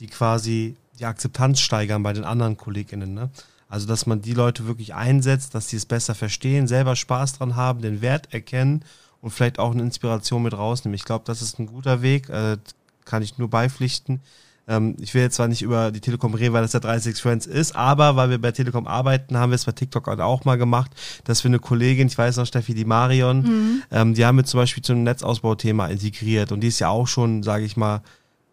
[0.00, 3.14] die quasi die Akzeptanz steigern bei den anderen KollegInnen.
[3.14, 3.30] Ne?
[3.68, 7.56] Also, dass man die Leute wirklich einsetzt, dass sie es besser verstehen, selber Spaß dran
[7.56, 8.84] haben, den Wert erkennen
[9.20, 10.94] und vielleicht auch eine Inspiration mit rausnehmen.
[10.94, 12.58] Ich glaube, das ist ein guter Weg, äh,
[13.04, 14.20] kann ich nur beipflichten.
[14.66, 17.46] Ähm, ich will jetzt zwar nicht über die Telekom reden, weil das der 36 Friends
[17.46, 20.90] ist, aber weil wir bei Telekom arbeiten, haben wir es bei TikTok auch mal gemacht,
[21.24, 23.82] dass wir eine Kollegin, ich weiß noch, Steffi, die Marion, mhm.
[23.90, 27.42] ähm, die haben wir zum Beispiel zum Netzausbauthema integriert und die ist ja auch schon,
[27.42, 28.02] sage ich mal,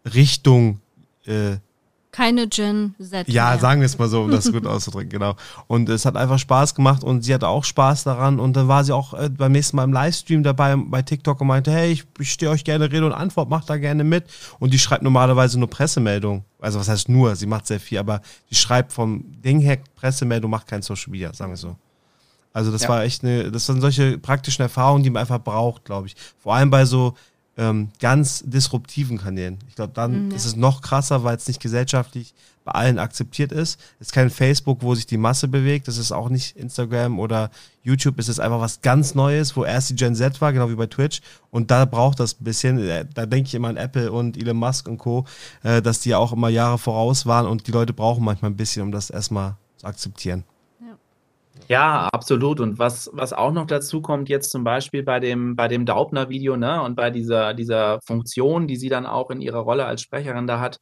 [0.04, 0.80] Richtung
[1.26, 1.56] äh,
[2.12, 3.26] keine Gen Z.
[3.28, 3.58] Ja, mehr.
[3.58, 5.34] sagen wir es mal so, um das gut auszudrücken, genau.
[5.66, 8.38] Und es hat einfach Spaß gemacht und sie hatte auch Spaß daran.
[8.38, 11.46] Und dann war sie auch äh, beim nächsten Mal im Livestream dabei bei TikTok und
[11.46, 14.24] meinte, hey, ich, ich stehe euch gerne Rede und Antwort, macht da gerne mit.
[14.58, 16.44] Und die schreibt normalerweise nur Pressemeldung.
[16.60, 18.20] Also was heißt nur, sie macht sehr viel, aber
[18.50, 21.76] die schreibt vom Ding her Pressemeldung, macht kein Social Media, sagen wir so.
[22.52, 22.90] Also das ja.
[22.90, 26.16] war echt eine, das sind solche praktischen Erfahrungen, die man einfach braucht, glaube ich.
[26.42, 27.14] Vor allem bei so
[27.56, 29.58] ähm, ganz disruptiven Kanälen.
[29.68, 30.36] Ich glaube, dann mhm, ja.
[30.36, 32.34] ist es noch krasser, weil es nicht gesellschaftlich
[32.64, 33.80] bei allen akzeptiert ist.
[33.98, 35.88] Es ist kein Facebook, wo sich die Masse bewegt.
[35.88, 37.50] Es ist auch nicht Instagram oder
[37.82, 38.18] YouTube.
[38.18, 40.86] Es ist einfach was ganz Neues, wo erst die Gen Z war, genau wie bei
[40.86, 41.20] Twitch.
[41.50, 42.78] Und da braucht das ein bisschen.
[42.78, 45.26] Äh, da denke ich immer an Apple und Elon Musk und Co.,
[45.62, 48.82] äh, dass die auch immer Jahre voraus waren und die Leute brauchen manchmal ein bisschen,
[48.82, 50.44] um das erstmal zu akzeptieren.
[51.68, 52.60] Ja, absolut.
[52.60, 56.56] Und was, was auch noch dazu kommt, jetzt zum Beispiel bei dem, bei dem Daubner-Video,
[56.56, 60.46] ne, und bei dieser, dieser Funktion, die sie dann auch in ihrer Rolle als Sprecherin
[60.46, 60.78] da hat.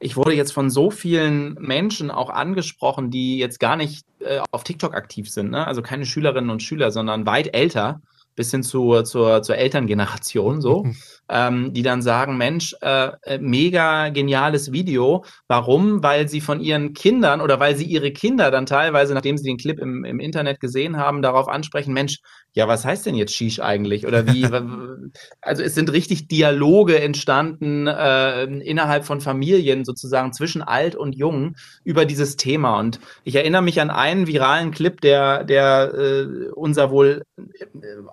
[0.00, 4.62] Ich wurde jetzt von so vielen Menschen auch angesprochen, die jetzt gar nicht äh, auf
[4.62, 5.66] TikTok aktiv sind, ne?
[5.66, 8.00] Also keine Schülerinnen und Schüler, sondern weit älter,
[8.36, 10.86] bis hin zu, zur, zur Elterngeneration, so.
[11.28, 15.24] ähm, die dann sagen, Mensch, äh, äh, mega geniales Video.
[15.46, 16.02] Warum?
[16.02, 19.58] Weil sie von ihren Kindern oder weil sie ihre Kinder dann teilweise, nachdem sie den
[19.58, 22.18] Clip im, im Internet gesehen haben, darauf ansprechen, Mensch,
[22.54, 24.06] ja, was heißt denn jetzt Shish eigentlich?
[24.06, 24.44] Oder wie?
[25.40, 31.54] also es sind richtig Dialoge entstanden äh, innerhalb von Familien sozusagen zwischen alt und jung
[31.84, 32.78] über dieses Thema.
[32.78, 37.66] Und ich erinnere mich an einen viralen Clip, der, der äh, unser wohl äh,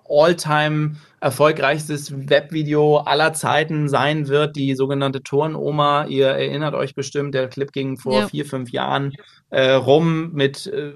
[0.08, 0.96] all-time
[1.26, 6.06] erfolgreichstes Webvideo aller Zeiten sein wird, die sogenannte Turnoma.
[6.06, 8.28] Ihr erinnert euch bestimmt, der Clip ging vor ja.
[8.28, 9.12] vier, fünf Jahren
[9.50, 10.94] äh, rum mit äh,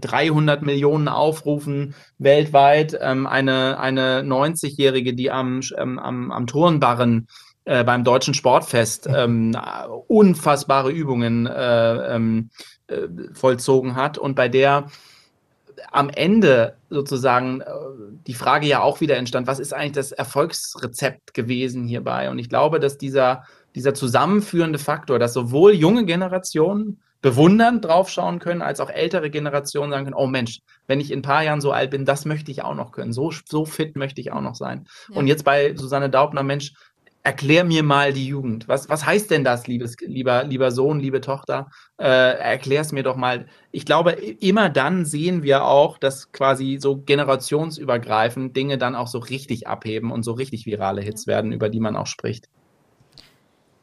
[0.00, 2.96] 300 Millionen Aufrufen weltweit.
[2.98, 7.28] Ähm, eine, eine 90-Jährige, die am, ähm, am, am Turnbarren
[7.66, 9.54] äh, beim Deutschen Sportfest ähm,
[10.06, 12.48] unfassbare Übungen äh, ähm,
[12.86, 14.86] äh, vollzogen hat und bei der
[15.92, 17.66] am Ende sozusagen äh,
[18.26, 22.30] die Frage ja auch wieder entstand, was ist eigentlich das Erfolgsrezept gewesen hierbei?
[22.30, 28.62] Und ich glaube, dass dieser, dieser zusammenführende Faktor, dass sowohl junge Generationen bewundernd draufschauen können,
[28.62, 31.72] als auch ältere Generationen sagen können, oh Mensch, wenn ich in ein paar Jahren so
[31.72, 33.12] alt bin, das möchte ich auch noch können.
[33.12, 34.86] So, so fit möchte ich auch noch sein.
[35.08, 35.16] Ja.
[35.16, 36.74] Und jetzt bei Susanne Daubner, Mensch,
[37.26, 38.68] erklär mir mal die Jugend.
[38.68, 41.68] Was, was heißt denn das, liebes, lieber, lieber Sohn, liebe Tochter?
[41.98, 43.46] Äh, erklär es mir doch mal.
[43.72, 49.18] Ich glaube, immer dann sehen wir auch, dass quasi so generationsübergreifend Dinge dann auch so
[49.18, 52.48] richtig abheben und so richtig virale Hits werden, über die man auch spricht.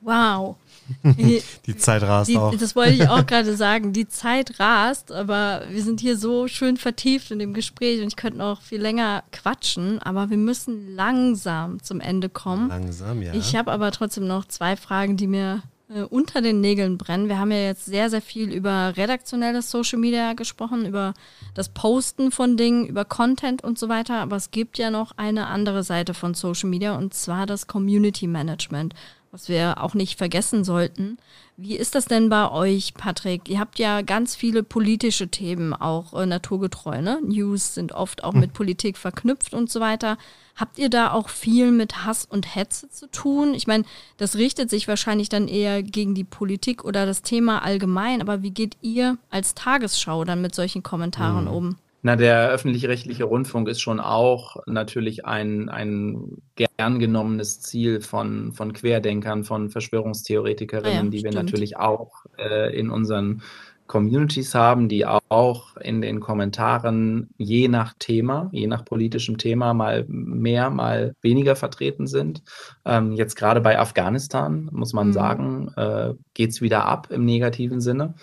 [0.04, 0.58] Wow.
[1.04, 2.54] die Zeit rast die, auch.
[2.56, 3.94] Das wollte ich auch gerade sagen.
[3.94, 8.16] Die Zeit rast, aber wir sind hier so schön vertieft in dem Gespräch und ich
[8.16, 12.70] könnte noch viel länger quatschen, aber wir müssen langsam zum Ende kommen.
[12.70, 13.34] Langsam, ja.
[13.34, 17.30] Ich habe aber trotzdem noch zwei Fragen, die mir äh, unter den Nägeln brennen.
[17.30, 21.14] Wir haben ja jetzt sehr, sehr viel über redaktionelles Social Media gesprochen, über
[21.54, 24.16] das Posten von Dingen, über Content und so weiter.
[24.16, 28.28] Aber es gibt ja noch eine andere Seite von Social Media und zwar das Community
[28.28, 28.94] Management
[29.34, 31.18] was wir auch nicht vergessen sollten.
[31.58, 33.50] Wie ist das denn bei euch, Patrick?
[33.50, 37.02] Ihr habt ja ganz viele politische Themen, auch äh, naturgetreu.
[37.02, 37.20] Ne?
[37.26, 38.42] News sind oft auch hm.
[38.42, 40.20] mit Politik verknüpft und so weiter.
[40.56, 43.56] Habt ihr da auch viel mit Hass und Hetze zu tun?
[43.56, 43.86] Ich meine,
[44.18, 48.52] das richtet sich wahrscheinlich dann eher gegen die Politik oder das Thema allgemein, aber wie
[48.52, 51.54] geht ihr als Tagesschau dann mit solchen Kommentaren hm.
[51.54, 51.76] um?
[52.06, 58.74] Na, der öffentlich-rechtliche Rundfunk ist schon auch natürlich ein, ein gern genommenes Ziel von, von
[58.74, 61.34] Querdenkern, von Verschwörungstheoretikerinnen, ah ja, die stimmt.
[61.34, 63.42] wir natürlich auch äh, in unseren
[63.88, 70.04] Communities haben, die auch in den Kommentaren je nach Thema, je nach politischem Thema mal
[70.08, 72.44] mehr, mal weniger vertreten sind.
[72.84, 75.14] Ähm, jetzt gerade bei Afghanistan, muss man mhm.
[75.14, 78.16] sagen, äh, geht es wieder ab im negativen Sinne.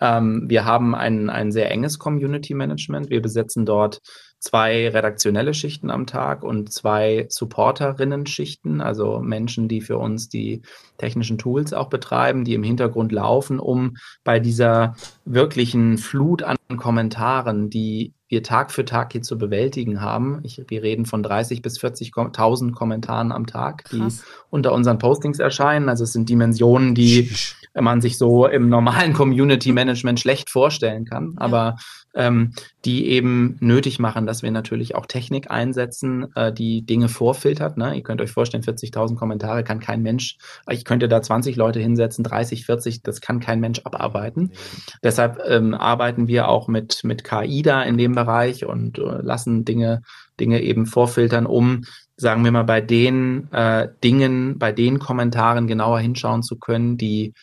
[0.00, 3.10] Ähm, wir haben ein, ein sehr enges Community Management.
[3.10, 4.00] Wir besetzen dort
[4.44, 10.60] zwei redaktionelle Schichten am Tag und zwei Supporterinnen-Schichten, also Menschen, die für uns die
[10.98, 17.70] technischen Tools auch betreiben, die im Hintergrund laufen, um bei dieser wirklichen Flut an Kommentaren,
[17.70, 20.40] die wir Tag für Tag hier zu bewältigen haben.
[20.42, 24.24] Ich, wir reden von 30 bis 40.000 Kommentaren am Tag, die Krass.
[24.50, 25.88] unter unseren Postings erscheinen.
[25.88, 27.30] Also es sind Dimensionen, die
[27.74, 31.40] man sich so im normalen Community Management schlecht vorstellen kann, ja.
[31.40, 31.76] aber
[32.14, 32.52] ähm,
[32.84, 37.76] die eben nötig machen, dass wir natürlich auch Technik einsetzen, äh, die Dinge vorfiltert.
[37.76, 37.96] Ne?
[37.96, 40.36] Ihr könnt euch vorstellen, 40.000 Kommentare kann kein Mensch,
[40.70, 44.50] ich könnte da 20 Leute hinsetzen, 30, 40, das kann kein Mensch abarbeiten.
[44.52, 44.58] Nee.
[45.02, 49.64] Deshalb ähm, arbeiten wir auch mit, mit KI da in dem Bereich und äh, lassen
[49.64, 50.02] Dinge,
[50.38, 51.84] Dinge eben vorfiltern, um
[52.16, 57.34] sagen wir mal, bei den äh, Dingen, bei den Kommentaren genauer hinschauen zu können, die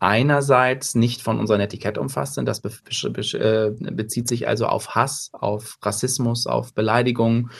[0.00, 2.46] einerseits nicht von unserem Etikett umfasst sind.
[2.46, 2.70] Das be
[3.10, 7.50] be äh, bezieht sich also auf Hass, auf Rassismus, auf Beleidigungen,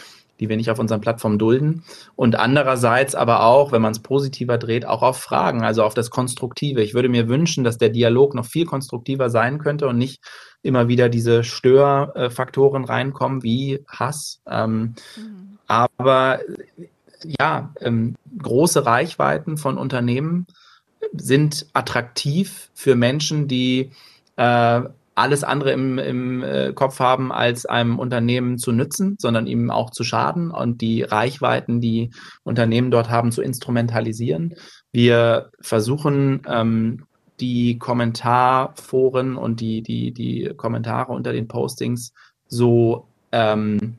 [0.41, 1.83] die wir nicht auf unseren Plattformen dulden.
[2.15, 6.11] Und andererseits aber auch, wenn man es positiver dreht, auch auf Fragen, also auf das
[6.11, 6.83] Konstruktive.
[6.83, 10.23] Ich würde mir wünschen, dass der Dialog noch viel konstruktiver sein könnte und nicht
[10.63, 14.41] immer wieder diese Störfaktoren reinkommen wie Hass.
[14.49, 15.59] Ähm, mhm.
[15.67, 16.41] Aber
[17.41, 20.47] ja, ähm, große Reichweiten von Unternehmen
[21.13, 23.91] sind attraktiv für Menschen, die
[24.37, 24.83] äh,
[25.19, 29.91] alles andere im, im äh, Kopf haben, als einem Unternehmen zu nützen, sondern ihm auch
[29.91, 32.11] zu schaden und die Reichweiten, die
[32.45, 34.55] Unternehmen dort haben, zu instrumentalisieren.
[34.93, 37.05] Wir versuchen, ähm,
[37.41, 42.13] die Kommentarforen und die, die, die Kommentare unter den Postings
[42.47, 43.99] so ähm,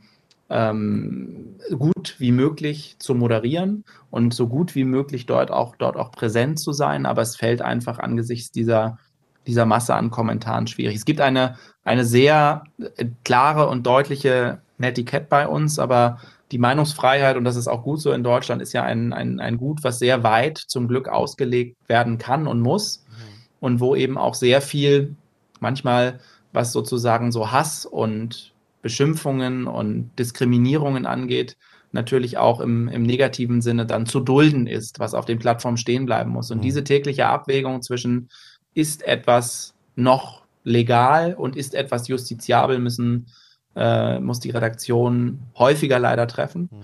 [0.50, 6.12] ähm, gut wie möglich zu moderieren und so gut wie möglich dort auch, dort auch
[6.12, 7.06] präsent zu sein.
[7.06, 8.98] Aber es fällt einfach angesichts dieser,
[9.46, 10.96] dieser Masse an Kommentaren schwierig.
[10.96, 12.64] Es gibt eine, eine sehr
[12.98, 16.20] äh, klare und deutliche Netiquette bei uns, aber
[16.52, 19.58] die Meinungsfreiheit, und das ist auch gut so in Deutschland, ist ja ein, ein, ein
[19.58, 23.06] Gut, was sehr weit zum Glück ausgelegt werden kann und muss.
[23.08, 23.14] Mhm.
[23.60, 25.16] Und wo eben auch sehr viel,
[25.60, 26.20] manchmal,
[26.54, 31.58] was sozusagen so Hass und Beschimpfungen und Diskriminierungen angeht,
[31.92, 36.06] natürlich auch im, im negativen Sinne dann zu dulden ist, was auf den Plattformen stehen
[36.06, 36.52] bleiben muss.
[36.52, 36.64] Und mhm.
[36.64, 38.30] diese tägliche Abwägung zwischen
[38.74, 43.28] ist etwas noch legal und ist etwas justiziabel, müssen,
[43.76, 46.70] äh, muss die Redaktion häufiger leider treffen.
[46.72, 46.78] Mhm.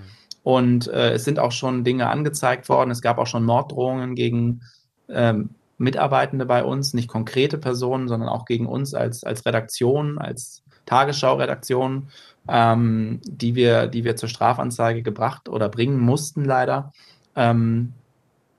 [0.43, 2.91] Und äh, es sind auch schon Dinge angezeigt worden.
[2.91, 4.61] Es gab auch schon Morddrohungen gegen
[5.09, 10.63] ähm, Mitarbeitende bei uns, nicht konkrete Personen, sondern auch gegen uns als, als Redaktion, als
[10.85, 12.07] Tagesschau-Redaktion,
[12.47, 16.93] ähm, die, wir, die wir zur Strafanzeige gebracht oder bringen mussten, leider.
[17.35, 17.93] Ähm,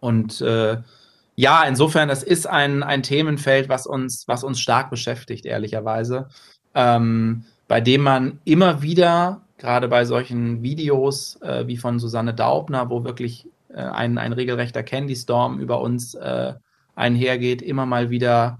[0.01, 0.79] und äh,
[1.37, 6.29] ja, insofern, das ist ein, ein Themenfeld, was uns, was uns stark beschäftigt, ehrlicherweise,
[6.75, 12.91] ähm, bei dem man immer wieder, gerade bei solchen Videos äh, wie von Susanne Daubner,
[12.91, 16.55] wo wirklich äh, ein, ein regelrechter Candy Storm über uns äh,
[16.95, 18.59] einhergeht, immer mal wieder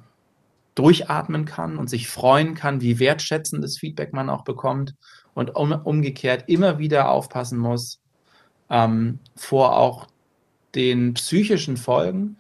[0.77, 4.95] durchatmen kann und sich freuen kann, wie wertschätzendes Feedback man auch bekommt
[5.35, 8.01] und um, umgekehrt immer wieder aufpassen muss,
[8.71, 10.07] ähm, vor auch
[10.75, 12.37] den psychischen Folgen,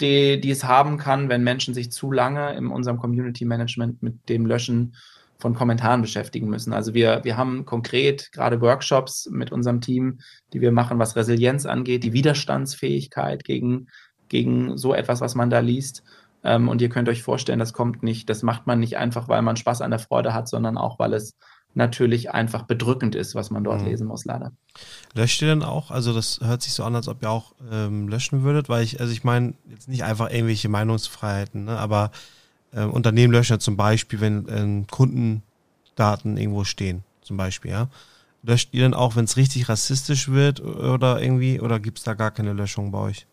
[0.00, 4.28] die, die es haben kann, wenn Menschen sich zu lange in unserem Community Management mit
[4.28, 4.94] dem Löschen
[5.38, 6.72] von Kommentaren beschäftigen müssen.
[6.72, 10.18] Also wir, wir haben konkret gerade Workshops mit unserem Team,
[10.52, 13.88] die wir machen, was Resilienz angeht, die Widerstandsfähigkeit gegen,
[14.28, 16.02] gegen so etwas, was man da liest.
[16.46, 19.42] Ähm, und ihr könnt euch vorstellen, das kommt nicht, das macht man nicht einfach, weil
[19.42, 21.36] man Spaß an der Freude hat, sondern auch, weil es
[21.74, 23.88] natürlich einfach bedrückend ist, was man dort mhm.
[23.88, 24.52] lesen muss, leider.
[25.12, 25.90] Löscht ihr denn auch?
[25.90, 29.00] Also das hört sich so an, als ob ihr auch ähm, löschen würdet, weil ich,
[29.00, 32.12] also ich meine, jetzt nicht einfach irgendwelche Meinungsfreiheiten, ne, aber
[32.72, 37.88] äh, Unternehmen löschen ja zum Beispiel, wenn äh, Kundendaten irgendwo stehen, zum Beispiel, ja.
[38.42, 42.14] Löscht ihr denn auch, wenn es richtig rassistisch wird oder irgendwie, oder gibt es da
[42.14, 43.26] gar keine Löschung bei euch?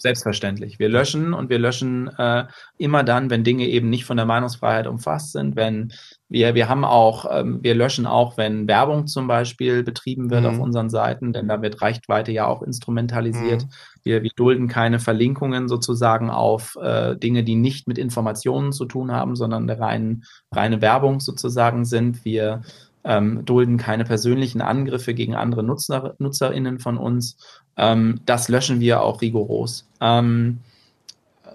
[0.00, 0.78] Selbstverständlich.
[0.78, 2.46] Wir löschen und wir löschen äh,
[2.78, 5.92] immer dann, wenn Dinge eben nicht von der Meinungsfreiheit umfasst sind, wenn
[6.30, 10.46] wir, wir haben auch, ähm, wir löschen auch, wenn Werbung zum Beispiel betrieben wird mhm.
[10.48, 13.64] auf unseren Seiten, denn da wird Reichweite ja auch instrumentalisiert.
[13.64, 13.68] Mhm.
[14.02, 19.12] Wir, wir dulden keine Verlinkungen sozusagen auf äh, Dinge, die nicht mit Informationen zu tun
[19.12, 22.24] haben, sondern eine rein, reine Werbung sozusagen sind.
[22.24, 22.62] Wir
[23.04, 27.36] ähm, dulden keine persönlichen Angriffe gegen andere Nutzer, NutzerInnen von uns.
[27.76, 29.88] Ähm, das löschen wir auch rigoros.
[30.00, 30.58] Ähm,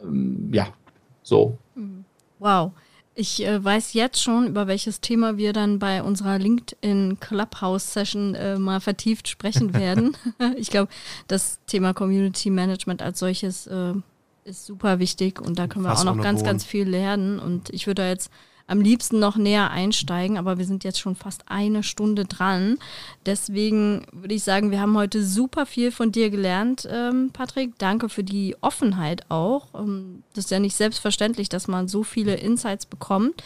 [0.04, 0.68] ähm ja,
[1.24, 1.58] so.
[2.40, 2.72] Wow.
[3.18, 8.36] Ich äh, weiß jetzt schon, über welches Thema wir dann bei unserer LinkedIn Clubhouse Session
[8.36, 10.18] äh, mal vertieft sprechen werden.
[10.58, 10.92] ich glaube,
[11.28, 13.94] das Thema Community Management als solches äh,
[14.44, 16.50] ist super wichtig und da können wir Fast auch noch ganz, Boden.
[16.50, 17.40] ganz viel lernen.
[17.40, 18.30] Und ich würde da jetzt
[18.68, 22.78] am liebsten noch näher einsteigen, aber wir sind jetzt schon fast eine Stunde dran.
[23.26, 27.78] Deswegen würde ich sagen, wir haben heute super viel von dir gelernt, ähm, Patrick.
[27.78, 29.68] Danke für die Offenheit auch.
[29.76, 33.44] Ähm, das ist ja nicht selbstverständlich, dass man so viele Insights bekommt.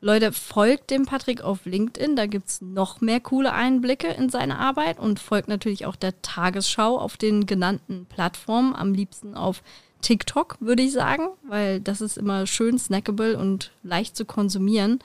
[0.00, 4.58] Leute, folgt dem Patrick auf LinkedIn, da gibt es noch mehr coole Einblicke in seine
[4.58, 9.62] Arbeit und folgt natürlich auch der Tagesschau auf den genannten Plattformen, am liebsten auf
[10.04, 14.98] TikTok, würde ich sagen, weil das ist immer schön snackable und leicht zu konsumieren.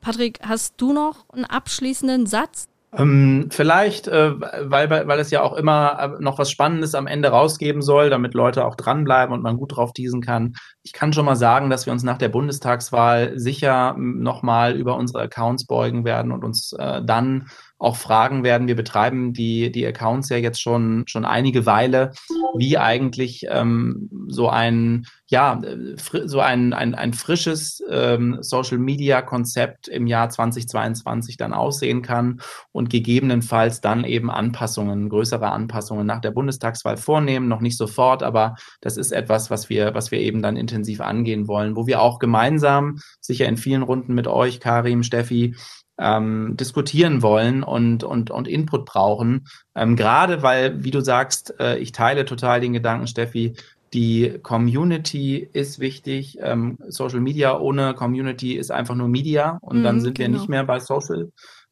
[0.00, 2.68] Patrick, hast du noch einen abschließenden Satz?
[2.96, 7.28] Ähm, vielleicht, äh, weil, weil es ja auch immer äh, noch was Spannendes am Ende
[7.28, 10.54] rausgeben soll, damit Leute auch dranbleiben und man gut drauf teasen kann.
[10.82, 15.22] Ich kann schon mal sagen, dass wir uns nach der Bundestagswahl sicher nochmal über unsere
[15.22, 17.48] Accounts beugen werden und uns äh, dann
[17.78, 18.68] auch fragen werden.
[18.68, 22.12] Wir betreiben die, die Accounts ja jetzt schon, schon einige Weile,
[22.58, 25.60] wie eigentlich ähm, so ein, ja,
[26.24, 32.40] so ein, ein, ein frisches ähm, Social Media Konzept im Jahr 2022 dann aussehen kann
[32.72, 37.48] und gegebenenfalls dann eben Anpassungen, größere Anpassungen nach der Bundestagswahl vornehmen.
[37.48, 41.48] Noch nicht sofort, aber das ist etwas, was wir, was wir eben dann intensiv angehen
[41.48, 45.54] wollen, wo wir auch gemeinsam, sicher in vielen Runden mit euch, Karim, Steffi,
[45.98, 49.46] ähm, diskutieren wollen und, und, und Input brauchen.
[49.74, 53.54] Ähm, Gerade weil, wie du sagst, äh, ich teile total den Gedanken, Steffi,
[53.92, 56.38] die Community ist wichtig.
[56.42, 60.28] Ähm, Social Media ohne Community ist einfach nur Media und mm, dann sind genau.
[60.28, 61.30] wir nicht mehr bei Social.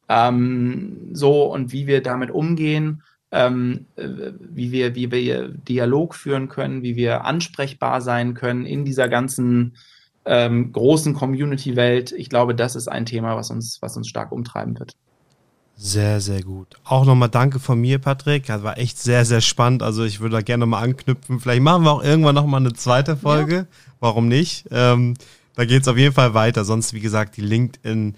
[0.08, 6.48] Ähm, so und wie wir damit umgehen, ähm, äh, wie, wir, wie wir Dialog führen
[6.48, 9.76] können, wie wir ansprechbar sein können in dieser ganzen
[10.24, 12.12] ähm, großen Community-Welt.
[12.12, 14.96] Ich glaube, das ist ein Thema, was uns, was uns stark umtreiben wird.
[15.76, 16.76] Sehr, sehr gut.
[16.84, 18.46] Auch nochmal danke von mir, Patrick.
[18.46, 19.82] Das war echt sehr, sehr spannend.
[19.82, 21.40] Also ich würde da gerne nochmal anknüpfen.
[21.40, 23.54] Vielleicht machen wir auch irgendwann nochmal eine zweite Folge.
[23.54, 23.66] Ja.
[23.98, 24.66] Warum nicht?
[24.70, 25.14] Ähm,
[25.56, 26.64] da geht es auf jeden Fall weiter.
[26.64, 28.14] Sonst, wie gesagt, die LinkedIn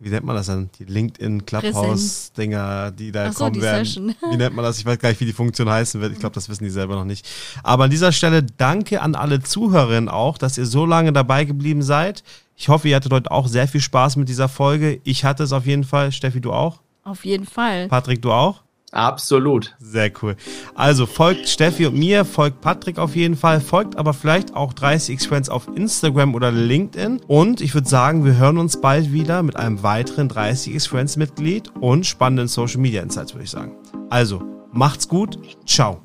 [0.00, 0.68] wie nennt man das denn?
[0.78, 3.84] Die LinkedIn Clubhouse-Dinger, die da so, kommen die werden.
[3.84, 4.14] Session.
[4.30, 4.78] Wie nennt man das?
[4.78, 6.12] Ich weiß gar nicht, wie die Funktion heißen wird.
[6.12, 7.26] Ich glaube, das wissen die selber noch nicht.
[7.62, 11.82] Aber an dieser Stelle danke an alle Zuhörerinnen auch, dass ihr so lange dabei geblieben
[11.82, 12.24] seid.
[12.56, 15.00] Ich hoffe, ihr hattet heute auch sehr viel Spaß mit dieser Folge.
[15.04, 16.12] Ich hatte es auf jeden Fall.
[16.12, 16.80] Steffi, du auch?
[17.04, 17.88] Auf jeden Fall.
[17.88, 18.63] Patrick, du auch?
[18.94, 19.74] Absolut.
[19.80, 20.36] Sehr cool.
[20.76, 25.26] Also folgt Steffi und mir, folgt Patrick auf jeden Fall, folgt aber vielleicht auch 30x
[25.26, 27.20] Friends auf Instagram oder LinkedIn.
[27.26, 31.72] Und ich würde sagen, wir hören uns bald wieder mit einem weiteren 30x Friends Mitglied
[31.80, 33.72] und spannenden Social Media Insights, würde ich sagen.
[34.10, 34.40] Also,
[34.70, 35.40] macht's gut.
[35.66, 36.00] Ciao.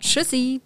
[0.00, 0.62] Tschüssi.